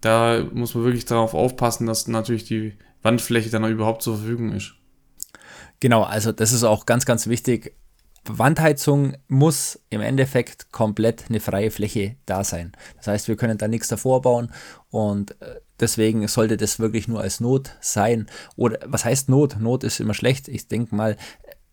Da 0.00 0.44
muss 0.52 0.74
man 0.74 0.84
wirklich 0.84 1.04
darauf 1.04 1.34
aufpassen, 1.34 1.86
dass 1.86 2.08
natürlich 2.08 2.44
die 2.44 2.74
Wandfläche 3.02 3.50
dann 3.50 3.64
auch 3.64 3.68
überhaupt 3.68 4.02
zur 4.02 4.16
Verfügung 4.16 4.52
ist. 4.52 4.74
Genau, 5.80 6.02
also 6.02 6.32
das 6.32 6.52
ist 6.52 6.64
auch 6.64 6.86
ganz, 6.86 7.06
ganz 7.06 7.26
wichtig. 7.26 7.74
Wandheizung 8.24 9.16
muss 9.26 9.80
im 9.90 10.00
Endeffekt 10.00 10.70
komplett 10.70 11.24
eine 11.28 11.40
freie 11.40 11.72
Fläche 11.72 12.16
da 12.24 12.44
sein. 12.44 12.72
Das 12.96 13.08
heißt, 13.08 13.28
wir 13.28 13.36
können 13.36 13.58
da 13.58 13.66
nichts 13.66 13.88
davor 13.88 14.22
bauen 14.22 14.52
und 14.90 15.32
äh, 15.42 15.60
deswegen 15.80 16.26
sollte 16.28 16.56
das 16.56 16.78
wirklich 16.78 17.08
nur 17.08 17.20
als 17.20 17.40
Not 17.40 17.76
sein. 17.80 18.26
Oder 18.54 18.78
was 18.86 19.04
heißt 19.04 19.28
Not? 19.28 19.58
Not 19.60 19.82
ist 19.82 19.98
immer 19.98 20.14
schlecht. 20.14 20.46
Ich 20.46 20.68
denke 20.68 20.94
mal, 20.94 21.16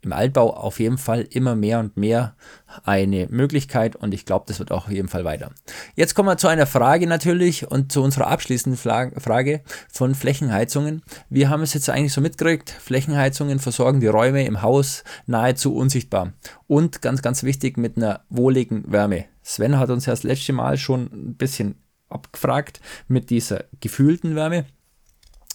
im 0.01 0.13
Altbau 0.13 0.55
auf 0.55 0.79
jeden 0.79 0.97
Fall 0.97 1.27
immer 1.29 1.55
mehr 1.55 1.79
und 1.79 1.97
mehr 1.97 2.35
eine 2.83 3.27
Möglichkeit 3.29 3.95
und 3.95 4.13
ich 4.13 4.25
glaube, 4.25 4.45
das 4.47 4.59
wird 4.59 4.71
auch 4.71 4.85
auf 4.85 4.91
jeden 4.91 5.09
Fall 5.09 5.25
weiter. 5.25 5.51
Jetzt 5.95 6.15
kommen 6.15 6.29
wir 6.29 6.37
zu 6.37 6.47
einer 6.47 6.65
Frage 6.65 7.07
natürlich 7.07 7.69
und 7.69 7.91
zu 7.91 8.01
unserer 8.01 8.27
abschließenden 8.27 8.77
Frage 8.77 9.61
von 9.91 10.15
Flächenheizungen. 10.15 11.01
Wir 11.29 11.49
haben 11.49 11.63
es 11.63 11.73
jetzt 11.73 11.89
eigentlich 11.89 12.13
so 12.13 12.21
mitgekriegt, 12.21 12.69
Flächenheizungen 12.69 13.59
versorgen 13.59 13.99
die 13.99 14.07
Räume 14.07 14.45
im 14.45 14.61
Haus 14.61 15.03
nahezu 15.25 15.75
unsichtbar 15.75 16.33
und 16.67 17.01
ganz, 17.01 17.21
ganz 17.21 17.43
wichtig 17.43 17.77
mit 17.77 17.97
einer 17.97 18.21
wohligen 18.29 18.91
Wärme. 18.91 19.25
Sven 19.43 19.79
hat 19.79 19.89
uns 19.89 20.05
ja 20.05 20.13
das 20.13 20.23
letzte 20.23 20.53
Mal 20.53 20.77
schon 20.77 21.09
ein 21.11 21.35
bisschen 21.35 21.75
abgefragt 22.09 22.79
mit 23.07 23.29
dieser 23.29 23.65
gefühlten 23.79 24.35
Wärme. 24.35 24.65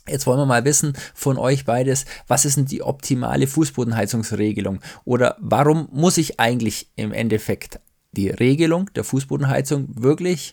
Jetzt 0.08 0.26
wollen 0.26 0.38
wir 0.38 0.46
mal 0.46 0.64
wissen 0.64 0.92
von 1.14 1.38
euch 1.38 1.64
beides, 1.64 2.04
was 2.26 2.44
ist 2.44 2.58
denn 2.58 2.66
die 2.66 2.82
optimale 2.82 3.46
Fußbodenheizungsregelung? 3.46 4.80
Oder 5.04 5.37
warum 5.40 5.88
muss 5.92 6.18
ich 6.18 6.38
eigentlich 6.38 6.90
im 6.96 7.12
Endeffekt 7.12 7.80
die 8.12 8.28
Regelung 8.28 8.90
der 8.94 9.04
Fußbodenheizung 9.04 9.88
wirklich 9.94 10.52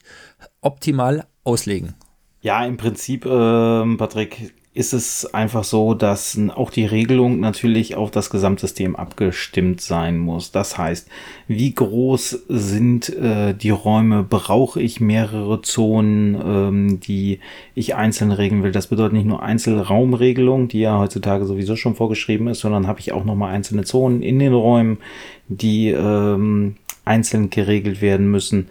optimal 0.61 1.27
auslegen? 1.43 1.95
Ja, 2.41 2.65
im 2.65 2.77
Prinzip, 2.77 3.25
äh, 3.25 3.95
Patrick, 3.97 4.53
ist 4.73 4.93
es 4.93 5.33
einfach 5.33 5.65
so, 5.65 5.93
dass 5.93 6.39
auch 6.55 6.69
die 6.69 6.85
Regelung 6.85 7.41
natürlich 7.41 7.95
auf 7.95 8.09
das 8.09 8.29
Gesamtsystem 8.29 8.95
abgestimmt 8.95 9.81
sein 9.81 10.17
muss. 10.17 10.51
Das 10.51 10.77
heißt, 10.77 11.09
wie 11.49 11.73
groß 11.75 12.43
sind 12.47 13.09
äh, 13.09 13.53
die 13.53 13.69
Räume? 13.69 14.23
Brauche 14.23 14.81
ich 14.81 15.01
mehrere 15.01 15.61
Zonen, 15.61 16.35
ähm, 16.41 16.99
die 17.01 17.39
ich 17.75 17.95
einzeln 17.95 18.31
regeln 18.31 18.63
will? 18.63 18.71
Das 18.71 18.87
bedeutet 18.87 19.11
nicht 19.11 19.27
nur 19.27 19.43
Einzelraumregelung, 19.43 20.69
die 20.69 20.79
ja 20.79 20.97
heutzutage 20.97 21.43
sowieso 21.43 21.75
schon 21.75 21.95
vorgeschrieben 21.95 22.47
ist, 22.47 22.61
sondern 22.61 22.87
habe 22.87 23.01
ich 23.01 23.11
auch 23.11 23.25
nochmal 23.25 23.53
einzelne 23.53 23.83
Zonen 23.83 24.21
in 24.21 24.39
den 24.39 24.53
Räumen, 24.53 24.99
die 25.49 25.89
ähm, 25.89 26.77
einzeln 27.03 27.49
geregelt 27.49 28.01
werden 28.01 28.31
müssen. 28.31 28.69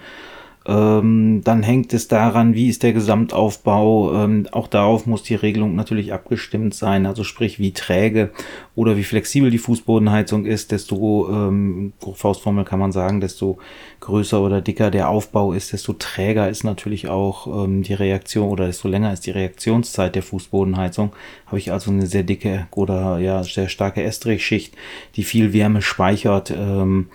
Ähm, 0.67 1.41
dann 1.43 1.63
hängt 1.63 1.95
es 1.95 2.07
daran, 2.09 2.55
wie 2.55 2.69
ist 2.69 2.83
der 2.83 2.93
Gesamtaufbau. 2.93 4.25
Ähm, 4.25 4.47
auch 4.53 4.69
darauf 4.69 5.07
muss 5.07 5.23
die 5.23 5.35
Regelung 5.35 5.75
natürlich 5.75 6.13
abgestimmt 6.13 6.75
sein. 6.75 7.07
Also 7.07 7.25
sprich, 7.25 7.59
wie 7.59 7.73
träge 7.73 8.31
oder 8.75 8.99
wie 8.99 9.05
flexibel 9.05 9.51
die 9.51 9.59
Fußbodenheizung 9.59 10.45
ist, 10.45 10.71
desto 10.71 11.29
ähm, 11.31 11.95
Faustformel 12.15 12.65
kann 12.65 12.79
man 12.79 12.93
sagen, 12.93 13.23
desto 13.23 13.59
größer 14.01 14.43
oder 14.43 14.61
dicker 14.61 14.91
der 14.91 15.09
Aufbau 15.09 15.55
ist, 15.55 15.73
desto 15.73 15.95
träger 15.95 16.51
ist 16.51 16.63
natürlich 16.63 17.09
auch 17.09 17.65
ähm, 17.65 17.83
die 17.83 17.95
Reaktion 17.95 18.51
oder 18.51 18.67
desto 18.67 18.89
länger 18.89 19.15
ist 19.15 19.25
die 19.27 19.31
Reaktionszeit 19.31 20.15
der 20.15 20.23
Fußbodenheizung. 20.23 21.13
Habe 21.47 21.59
ich 21.59 21.73
also 21.73 21.91
eine 21.91 22.07
sehr 22.07 22.23
dicke 22.23 22.67
oder 22.73 23.19
ja 23.19 23.43
sehr 23.45 23.71
starke 23.71 24.03
Estrichschicht, 24.03 24.75
die 25.17 25.25
viel 25.25 25.55
Wärme 25.55 25.81
speichert. 25.81 26.51
Ähm, 26.51 27.07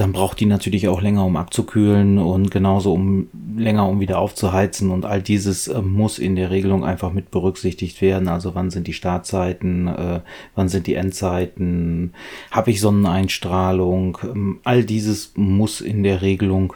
dann 0.00 0.12
braucht 0.12 0.40
die 0.40 0.46
natürlich 0.46 0.88
auch 0.88 1.02
länger, 1.02 1.26
um 1.26 1.36
abzukühlen 1.36 2.16
und 2.16 2.50
genauso 2.50 2.94
um 2.94 3.28
länger, 3.56 3.86
um 3.86 4.00
wieder 4.00 4.18
aufzuheizen. 4.18 4.90
Und 4.90 5.04
all 5.04 5.20
dieses 5.20 5.68
äh, 5.68 5.82
muss 5.82 6.18
in 6.18 6.36
der 6.36 6.50
Regelung 6.50 6.84
einfach 6.84 7.12
mit 7.12 7.30
berücksichtigt 7.30 8.00
werden. 8.00 8.28
Also 8.28 8.54
wann 8.54 8.70
sind 8.70 8.86
die 8.86 8.94
Startzeiten, 8.94 9.88
äh, 9.88 10.20
wann 10.54 10.68
sind 10.68 10.86
die 10.86 10.94
Endzeiten, 10.94 12.14
habe 12.50 12.70
ich 12.70 12.80
Sonneneinstrahlung. 12.80 14.18
Ähm, 14.22 14.60
all 14.64 14.84
dieses 14.84 15.32
muss 15.36 15.82
in 15.82 16.02
der 16.02 16.22
Regelung 16.22 16.72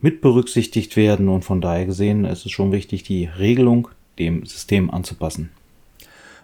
mit 0.00 0.20
berücksichtigt 0.20 0.96
werden. 0.96 1.28
Und 1.28 1.46
von 1.46 1.62
daher 1.62 1.86
gesehen 1.86 2.26
ist 2.26 2.44
es 2.44 2.52
schon 2.52 2.70
wichtig, 2.70 3.02
die 3.02 3.24
Regelung 3.24 3.88
dem 4.18 4.44
System 4.44 4.90
anzupassen. 4.90 5.50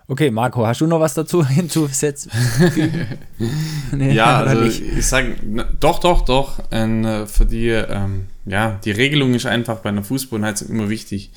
Okay, 0.07 0.31
Marco, 0.31 0.67
hast 0.67 0.83
du 0.83 0.87
noch 0.87 1.01
was 1.01 1.15
dazu 1.15 1.47
hinzusetzen? 1.49 2.31
nee, 3.93 4.13
ja, 4.13 4.43
also 4.43 4.65
ich 4.65 5.07
sage, 5.07 5.37
doch, 5.81 5.99
doch, 5.99 6.23
doch. 6.23 6.59
Und, 6.71 7.05
äh, 7.05 7.27
für 7.27 7.47
die, 7.47 7.69
ähm, 7.69 8.27
ja, 8.45 8.79
die 8.85 8.91
Regelung 8.91 9.35
ist 9.35 9.47
einfach 9.47 9.79
bei 9.79 9.89
einer 9.89 10.05
Fußbodenheizung 10.05 10.69
immer 10.69 10.91
wichtig. 10.91 11.31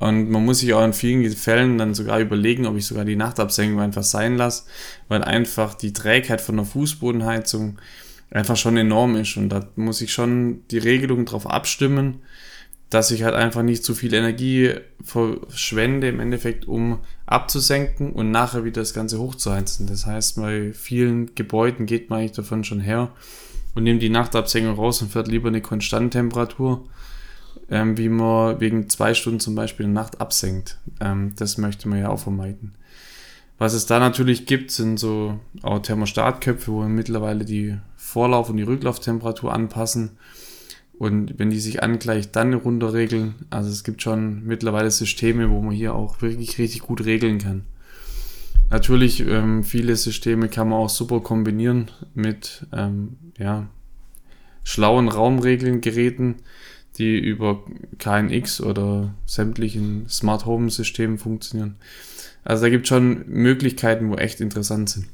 Und 0.00 0.30
man 0.30 0.44
muss 0.44 0.58
sich 0.58 0.74
auch 0.74 0.84
in 0.84 0.92
vielen 0.92 1.30
Fällen 1.30 1.78
dann 1.78 1.94
sogar 1.94 2.18
überlegen, 2.18 2.66
ob 2.66 2.76
ich 2.76 2.86
sogar 2.86 3.04
die 3.04 3.14
Nachtabsenkung 3.14 3.80
einfach 3.80 4.02
sein 4.02 4.36
lasse, 4.36 4.64
weil 5.06 5.22
einfach 5.22 5.74
die 5.74 5.92
Trägheit 5.92 6.40
von 6.40 6.56
der 6.56 6.64
Fußbodenheizung 6.64 7.78
einfach 8.32 8.56
schon 8.56 8.76
enorm 8.76 9.14
ist. 9.14 9.36
Und 9.36 9.50
da 9.50 9.68
muss 9.76 10.00
ich 10.00 10.12
schon 10.12 10.66
die 10.72 10.78
Regelung 10.78 11.24
drauf 11.24 11.48
abstimmen, 11.48 12.20
dass 12.92 13.10
ich 13.10 13.22
halt 13.22 13.34
einfach 13.34 13.62
nicht 13.62 13.84
zu 13.84 13.94
viel 13.94 14.12
Energie 14.12 14.74
verschwende 15.02 16.08
im 16.08 16.20
Endeffekt, 16.20 16.68
um 16.68 16.98
abzusenken 17.24 18.12
und 18.12 18.30
nachher 18.30 18.64
wieder 18.64 18.82
das 18.82 18.92
Ganze 18.92 19.18
hochzuheizen. 19.18 19.86
Das 19.86 20.04
heißt, 20.04 20.36
bei 20.36 20.72
vielen 20.74 21.34
Gebäuden 21.34 21.86
geht 21.86 22.10
man 22.10 22.18
eigentlich 22.18 22.32
davon 22.32 22.64
schon 22.64 22.80
her 22.80 23.10
und 23.74 23.84
nimmt 23.84 24.02
die 24.02 24.10
Nachtabsenkung 24.10 24.74
raus 24.74 25.00
und 25.00 25.10
fährt 25.10 25.28
lieber 25.28 25.48
eine 25.48 25.62
konstante 25.62 26.18
Temperatur, 26.18 26.86
ähm, 27.70 27.96
wie 27.96 28.10
man 28.10 28.60
wegen 28.60 28.90
zwei 28.90 29.14
Stunden 29.14 29.40
zum 29.40 29.54
Beispiel 29.54 29.86
in 29.86 29.94
der 29.94 30.02
Nacht 30.02 30.20
absenkt. 30.20 30.78
Ähm, 31.00 31.32
das 31.36 31.56
möchte 31.56 31.88
man 31.88 31.98
ja 31.98 32.10
auch 32.10 32.20
vermeiden. 32.20 32.74
Was 33.56 33.72
es 33.72 33.86
da 33.86 34.00
natürlich 34.00 34.44
gibt, 34.44 34.70
sind 34.70 34.98
so 34.98 35.40
auch 35.62 35.78
Thermostatköpfe, 35.78 36.70
wo 36.70 36.82
mittlerweile 36.82 37.46
die 37.46 37.78
Vorlauf- 37.96 38.50
und 38.50 38.58
die 38.58 38.64
Rücklauftemperatur 38.64 39.50
anpassen 39.50 40.18
und 40.98 41.38
wenn 41.38 41.50
die 41.50 41.60
sich 41.60 41.82
angleicht, 41.82 42.36
dann 42.36 42.54
runterregeln. 42.54 43.34
Also 43.50 43.70
es 43.70 43.84
gibt 43.84 44.02
schon 44.02 44.44
mittlerweile 44.44 44.90
Systeme, 44.90 45.50
wo 45.50 45.60
man 45.60 45.74
hier 45.74 45.94
auch 45.94 46.22
wirklich 46.22 46.58
richtig 46.58 46.82
gut 46.82 47.04
regeln 47.04 47.38
kann. 47.38 47.64
Natürlich, 48.70 49.20
ähm, 49.26 49.64
viele 49.64 49.96
Systeme 49.96 50.48
kann 50.48 50.68
man 50.68 50.78
auch 50.78 50.88
super 50.88 51.20
kombinieren 51.20 51.90
mit 52.14 52.66
ähm, 52.72 53.18
ja, 53.38 53.68
schlauen 54.64 55.08
Raumregeln, 55.08 55.80
Geräten, 55.80 56.36
die 56.96 57.18
über 57.18 57.64
KNX 57.98 58.60
oder 58.60 59.14
sämtlichen 59.26 60.08
Smart 60.08 60.46
Home 60.46 60.70
Systemen 60.70 61.18
funktionieren. 61.18 61.76
Also 62.44 62.64
da 62.64 62.70
gibt 62.70 62.84
es 62.84 62.88
schon 62.88 63.24
Möglichkeiten, 63.28 64.10
wo 64.10 64.16
echt 64.16 64.40
interessant 64.40 64.88
sind. 64.88 65.06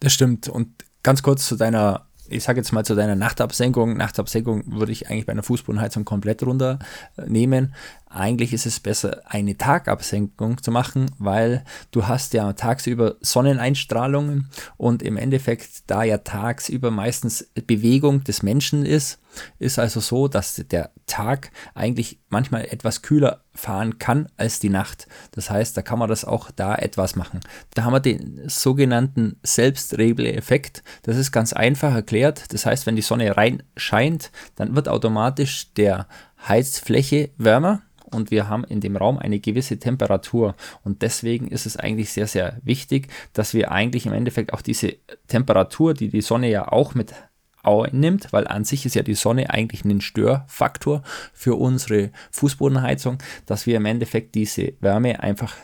Das 0.00 0.12
stimmt. 0.12 0.48
Und 0.48 0.68
ganz 1.02 1.22
kurz 1.22 1.46
zu 1.46 1.56
deiner 1.56 2.06
ich 2.30 2.44
sage 2.44 2.60
jetzt 2.60 2.72
mal 2.72 2.84
zu 2.84 2.94
deiner 2.94 3.16
Nachtabsenkung. 3.16 3.96
Nachtabsenkung 3.96 4.64
würde 4.66 4.92
ich 4.92 5.10
eigentlich 5.10 5.26
bei 5.26 5.32
einer 5.32 5.42
Fußbodenheizung 5.42 6.04
komplett 6.04 6.42
runternehmen. 6.42 7.74
Eigentlich 8.08 8.52
ist 8.52 8.66
es 8.66 8.80
besser, 8.80 9.22
eine 9.26 9.56
Tagabsenkung 9.56 10.62
zu 10.62 10.70
machen, 10.70 11.10
weil 11.18 11.64
du 11.90 12.08
hast 12.08 12.32
ja 12.32 12.52
tagsüber 12.52 13.16
Sonneneinstrahlungen 13.20 14.48
und 14.76 15.02
im 15.02 15.16
Endeffekt, 15.16 15.90
da 15.90 16.02
ja 16.02 16.18
tagsüber 16.18 16.90
meistens 16.90 17.50
Bewegung 17.66 18.24
des 18.24 18.42
Menschen 18.42 18.84
ist, 18.84 19.18
ist 19.58 19.78
also 19.78 20.00
so, 20.00 20.28
dass 20.28 20.54
der 20.54 20.90
Tag 21.06 21.50
eigentlich 21.74 22.20
manchmal 22.28 22.64
etwas 22.64 23.02
kühler 23.02 23.44
fahren 23.54 23.98
kann 23.98 24.28
als 24.36 24.58
die 24.58 24.68
Nacht. 24.68 25.06
Das 25.32 25.50
heißt, 25.50 25.76
da 25.76 25.82
kann 25.82 25.98
man 25.98 26.08
das 26.08 26.24
auch 26.24 26.50
da 26.50 26.74
etwas 26.74 27.16
machen. 27.16 27.40
Da 27.74 27.84
haben 27.84 27.92
wir 27.92 28.00
den 28.00 28.48
sogenannten 28.48 29.36
Selbstregel-Effekt. 29.42 30.82
Das 31.02 31.16
ist 31.16 31.32
ganz 31.32 31.52
einfach 31.52 31.94
erklärt. 31.94 32.52
Das 32.52 32.66
heißt, 32.66 32.86
wenn 32.86 32.96
die 32.96 33.02
Sonne 33.02 33.36
rein 33.36 33.62
scheint, 33.76 34.30
dann 34.56 34.74
wird 34.74 34.88
automatisch 34.88 35.72
der 35.74 36.06
Heizfläche 36.48 37.30
wärmer 37.36 37.82
und 38.12 38.30
wir 38.30 38.48
haben 38.48 38.64
in 38.64 38.80
dem 38.80 38.96
Raum 38.96 39.18
eine 39.18 39.40
gewisse 39.40 39.78
Temperatur. 39.78 40.54
Und 40.82 41.02
deswegen 41.02 41.48
ist 41.48 41.66
es 41.66 41.76
eigentlich 41.76 42.10
sehr, 42.10 42.26
sehr 42.26 42.58
wichtig, 42.62 43.08
dass 43.32 43.54
wir 43.54 43.70
eigentlich 43.70 44.06
im 44.06 44.12
Endeffekt 44.12 44.52
auch 44.52 44.62
diese 44.62 44.96
Temperatur, 45.28 45.94
die 45.94 46.08
die 46.08 46.20
Sonne 46.20 46.50
ja 46.50 46.70
auch 46.70 46.94
mit 46.94 47.14
einnimmt, 47.62 48.32
weil 48.32 48.46
an 48.46 48.64
sich 48.64 48.86
ist 48.86 48.94
ja 48.94 49.02
die 49.02 49.14
Sonne 49.14 49.50
eigentlich 49.50 49.84
ein 49.84 50.00
Störfaktor 50.00 51.02
für 51.32 51.56
unsere 51.56 52.10
Fußbodenheizung, 52.30 53.18
dass 53.46 53.66
wir 53.66 53.76
im 53.76 53.86
Endeffekt 53.86 54.34
diese 54.34 54.74
Wärme 54.80 55.20
einfach 55.22 55.54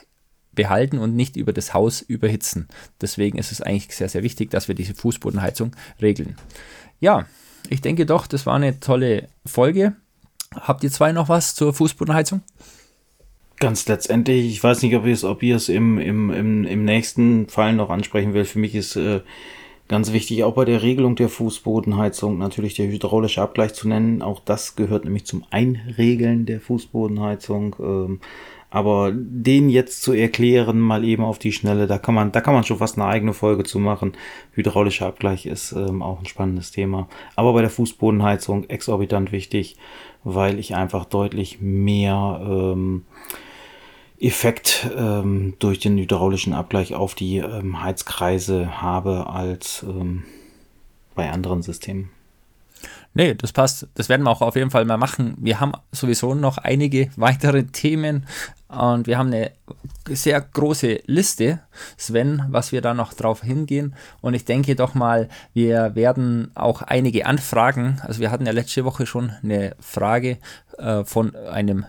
behalten 0.57 0.99
und 0.99 1.15
nicht 1.15 1.37
über 1.37 1.53
das 1.53 1.75
Haus 1.75 2.01
überhitzen. 2.01 2.67
Deswegen 3.01 3.39
ist 3.39 3.53
es 3.53 3.61
eigentlich 3.61 3.95
sehr, 3.95 4.09
sehr 4.09 4.23
wichtig, 4.23 4.51
dass 4.51 4.69
wir 4.69 4.75
diese 4.75 4.95
Fußbodenheizung 4.95 5.77
regeln. 6.01 6.37
Ja, 6.99 7.27
ich 7.69 7.81
denke 7.81 8.07
doch, 8.07 8.27
das 8.27 8.47
war 8.47 8.55
eine 8.55 8.81
tolle 8.81 9.29
Folge. 9.45 9.95
Habt 10.55 10.83
ihr 10.83 10.91
zwei 10.91 11.13
noch 11.13 11.29
was 11.29 11.55
zur 11.55 11.75
Fußbodenheizung? 11.75 12.43
Ganz 13.59 13.87
letztendlich, 13.87 14.47
ich 14.47 14.63
weiß 14.63 14.83
nicht, 14.83 14.95
ob 14.97 15.07
ihr 15.07 15.13
es, 15.13 15.25
ob 15.25 15.43
ihr 15.43 15.57
es 15.57 15.69
im, 15.69 15.99
im, 15.99 16.31
im, 16.31 16.65
im 16.65 16.85
nächsten 16.85 17.49
Fall 17.49 17.73
noch 17.75 17.91
ansprechen 17.91 18.35
will. 18.35 18.45
Für 18.45 18.59
mich 18.59 18.75
ist 18.75 18.97
äh, 18.97 19.21
ganz 19.89 20.13
wichtig, 20.13 20.45
auch 20.45 20.55
bei 20.55 20.65
der 20.65 20.83
Regelung 20.83 21.17
der 21.17 21.29
Fußbodenheizung 21.29 22.39
natürlich 22.39 22.75
der 22.75 22.89
hydraulische 22.89 23.43
Abgleich 23.43 23.75
zu 23.75 23.89
nennen. 23.89 24.23
Auch 24.23 24.41
das 24.41 24.77
gehört 24.77 25.05
nämlich 25.05 25.27
zum 25.27 25.45
Einregeln 25.51 26.47
der 26.47 26.61
Fußbodenheizung. 26.61 27.77
Ähm, 27.81 28.21
aber 28.69 29.13
den 29.15 29.71
jetzt 29.71 30.03
zu 30.03 30.13
erklären, 30.13 30.81
mal 30.81 31.05
eben 31.05 31.23
auf 31.23 31.39
die 31.39 31.53
Schnelle, 31.53 31.87
da 31.87 31.99
kann 31.99 32.15
man, 32.15 32.33
da 32.33 32.41
kann 32.41 32.53
man 32.53 32.65
schon 32.65 32.79
fast 32.79 32.99
eine 32.99 33.07
eigene 33.07 33.33
Folge 33.33 33.63
zu 33.63 33.79
machen. 33.79 34.13
Hydraulischer 34.53 35.07
Abgleich 35.07 35.47
ist 35.47 35.73
ähm, 35.73 36.03
auch 36.03 36.19
ein 36.19 36.27
spannendes 36.27 36.73
Thema. 36.73 37.09
Aber 37.37 37.53
bei 37.53 37.61
der 37.61 37.71
Fußbodenheizung 37.71 38.65
exorbitant 38.69 39.33
wichtig 39.33 39.77
weil 40.29 40.59
ich 40.59 40.75
einfach 40.75 41.05
deutlich 41.05 41.61
mehr 41.61 42.41
ähm, 42.43 43.05
Effekt 44.19 44.89
ähm, 44.97 45.55
durch 45.59 45.79
den 45.79 45.99
hydraulischen 45.99 46.53
Abgleich 46.53 46.95
auf 46.95 47.15
die 47.15 47.39
ähm, 47.39 47.83
Heizkreise 47.83 48.81
habe 48.81 49.29
als 49.29 49.85
ähm, 49.87 50.25
bei 51.15 51.31
anderen 51.31 51.63
Systemen. 51.63 52.11
Nee, 53.15 53.35
das 53.35 53.53
passt. 53.53 53.89
Das 53.95 54.11
werden 54.11 54.25
wir 54.25 54.31
auch 54.31 54.43
auf 54.43 54.57
jeden 54.57 54.71
Fall 54.71 54.85
mal 54.85 54.99
machen. 54.99 55.37
Wir 55.39 55.59
haben 55.59 55.73
sowieso 55.91 56.35
noch 56.35 56.59
einige 56.59 57.11
weitere 57.17 57.65
Themen 57.65 58.27
und 58.69 59.07
wir 59.07 59.17
haben 59.17 59.29
eine 59.29 59.53
sehr 60.09 60.39
große 60.41 61.01
Liste, 61.07 61.61
Sven, 61.97 62.43
was 62.51 62.73
wir 62.73 62.83
da 62.83 62.93
noch 62.93 63.15
drauf 63.15 63.43
hingehen. 63.43 63.95
Und 64.21 64.35
ich 64.35 64.45
denke 64.45 64.77
doch 64.77 64.95
mal, 64.95 65.31
wir 65.55 65.95
werden 65.95 66.51
auch 66.55 66.83
einige 66.83 67.25
Anfragen, 67.25 68.03
also 68.03 68.21
wir 68.21 68.31
hatten 68.31 68.45
ja 68.45 68.53
letzte 68.53 68.85
Woche 68.85 69.07
schon 69.07 69.33
eine 69.43 69.75
Frage 69.81 70.37
äh, 70.77 71.05
von 71.05 71.35
einem 71.35 71.87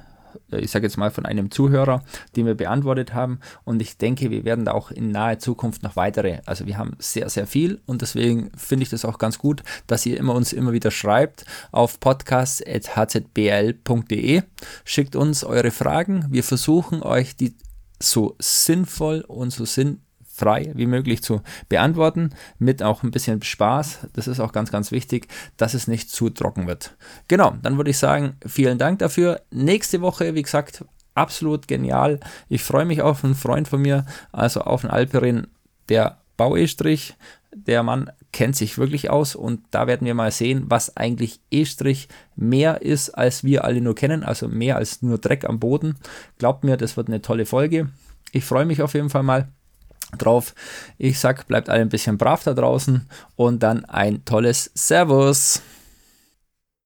ich 0.52 0.72
sage 0.72 0.86
jetzt 0.86 0.98
mal 0.98 1.12
von 1.12 1.26
einem 1.26 1.52
Zuhörer, 1.52 2.04
den 2.36 2.46
wir 2.46 2.56
beantwortet 2.56 3.13
haben. 3.13 3.40
Und 3.63 3.82
ich 3.82 3.98
denke, 3.98 4.30
wir 4.32 4.44
werden 4.46 4.66
da 4.66 4.74
auch 4.74 4.92
in 4.92 5.12
naher 5.12 5.40
Zukunft 5.40 5.84
noch 5.84 5.96
weitere. 5.96 6.40
Also 6.46 6.66
wir 6.66 6.78
haben 6.78 6.98
sehr, 7.00 7.30
sehr 7.30 7.48
viel 7.48 7.80
und 7.86 8.02
deswegen 8.02 8.52
finde 8.56 8.84
ich 8.84 8.90
das 8.90 9.06
auch 9.06 9.20
ganz 9.20 9.38
gut, 9.38 9.63
dass 9.88 10.06
ihr 10.06 10.18
immer 10.18 10.36
uns 10.36 10.52
immer 10.54 10.72
wieder 10.74 10.92
schreibt 10.92 11.46
auf 11.72 12.00
podcast.hzbl.de. 12.00 14.42
Schickt 14.86 15.16
uns 15.16 15.44
eure 15.44 15.72
Fragen. 15.72 16.26
Wir 16.30 16.44
versuchen 16.44 17.02
euch 17.04 17.36
die 17.36 17.56
so 18.00 18.36
sinnvoll 18.40 19.22
und 19.22 19.52
so 19.52 19.66
sinnvoll 19.66 20.07
frei 20.38 20.71
wie 20.76 20.86
möglich 20.86 21.23
zu 21.23 21.41
beantworten, 21.67 22.30
mit 22.60 22.84
auch 22.84 23.04
ein 23.04 23.12
bisschen 23.12 23.41
Spaß. 23.41 24.08
Das 24.13 24.28
ist 24.28 24.39
auch 24.39 24.52
ganz, 24.52 24.71
ganz 24.71 24.91
wichtig, 24.91 25.28
dass 25.58 25.73
es 25.73 25.88
nicht 25.88 26.10
zu 26.10 26.30
trocken 26.30 26.67
wird. 26.67 26.95
Genau, 27.28 27.56
dann 27.62 27.78
würde 27.78 27.89
ich 27.89 27.97
sagen, 27.97 28.36
vielen 28.45 28.78
Dank 28.78 29.00
dafür. 29.00 29.41
Nächste 29.52 30.02
Woche, 30.02 30.36
wie 30.36 30.43
gesagt, 30.43 30.86
absolut 31.15 31.67
genial. 31.67 32.19
Ich 32.47 32.63
freue 32.63 32.86
mich 32.86 33.02
auf 33.02 33.23
einen 33.23 33.36
Freund 33.36 33.67
von 33.67 33.82
mir, 33.82 34.06
also 34.32 34.62
auf 34.62 34.84
einen 34.84 34.93
Alperin, 34.93 35.47
der 35.89 36.19
Bau-E-Strich. 36.38 37.15
Der 37.52 37.82
Mann 37.82 38.12
kennt 38.32 38.56
sich 38.56 38.78
wirklich 38.78 39.10
aus 39.10 39.36
und 39.36 39.62
da 39.71 39.88
werden 39.88 40.06
wir 40.06 40.13
mal 40.13 40.32
sehen, 40.32 40.65
was 40.67 40.95
eigentlich 40.95 41.39
E-Strich 41.50 42.08
mehr 42.36 42.84
ist, 42.84 43.10
als 43.10 43.43
wir 43.43 43.63
alle 43.63 43.82
nur 43.82 43.95
kennen, 43.95 44.23
also 44.23 44.47
mehr 44.47 44.76
als 44.76 45.02
nur 45.02 45.17
Dreck 45.17 45.45
am 45.45 45.60
Boden. 45.60 45.95
Glaubt 46.38 46.63
mir, 46.63 46.78
das 46.78 46.97
wird 46.97 47.08
eine 47.08 47.23
tolle 47.23 47.47
Folge. 47.47 47.89
Ich 48.32 48.45
freue 48.45 48.65
mich 48.65 48.84
auf 48.84 48.93
jeden 48.93 49.10
Fall 49.10 49.23
mal 49.23 49.47
drauf. 50.17 50.54
Ich 50.98 51.20
sag, 51.20 51.48
bleibt 51.48 51.70
alle 51.70 51.82
ein 51.82 51.89
bisschen 51.89 52.17
brav 52.17 52.43
da 52.43 52.54
draußen 52.54 53.08
und 53.36 53.63
dann 53.63 53.86
ein 53.86 54.24
tolles 54.26 54.72
Servus. 54.74 55.62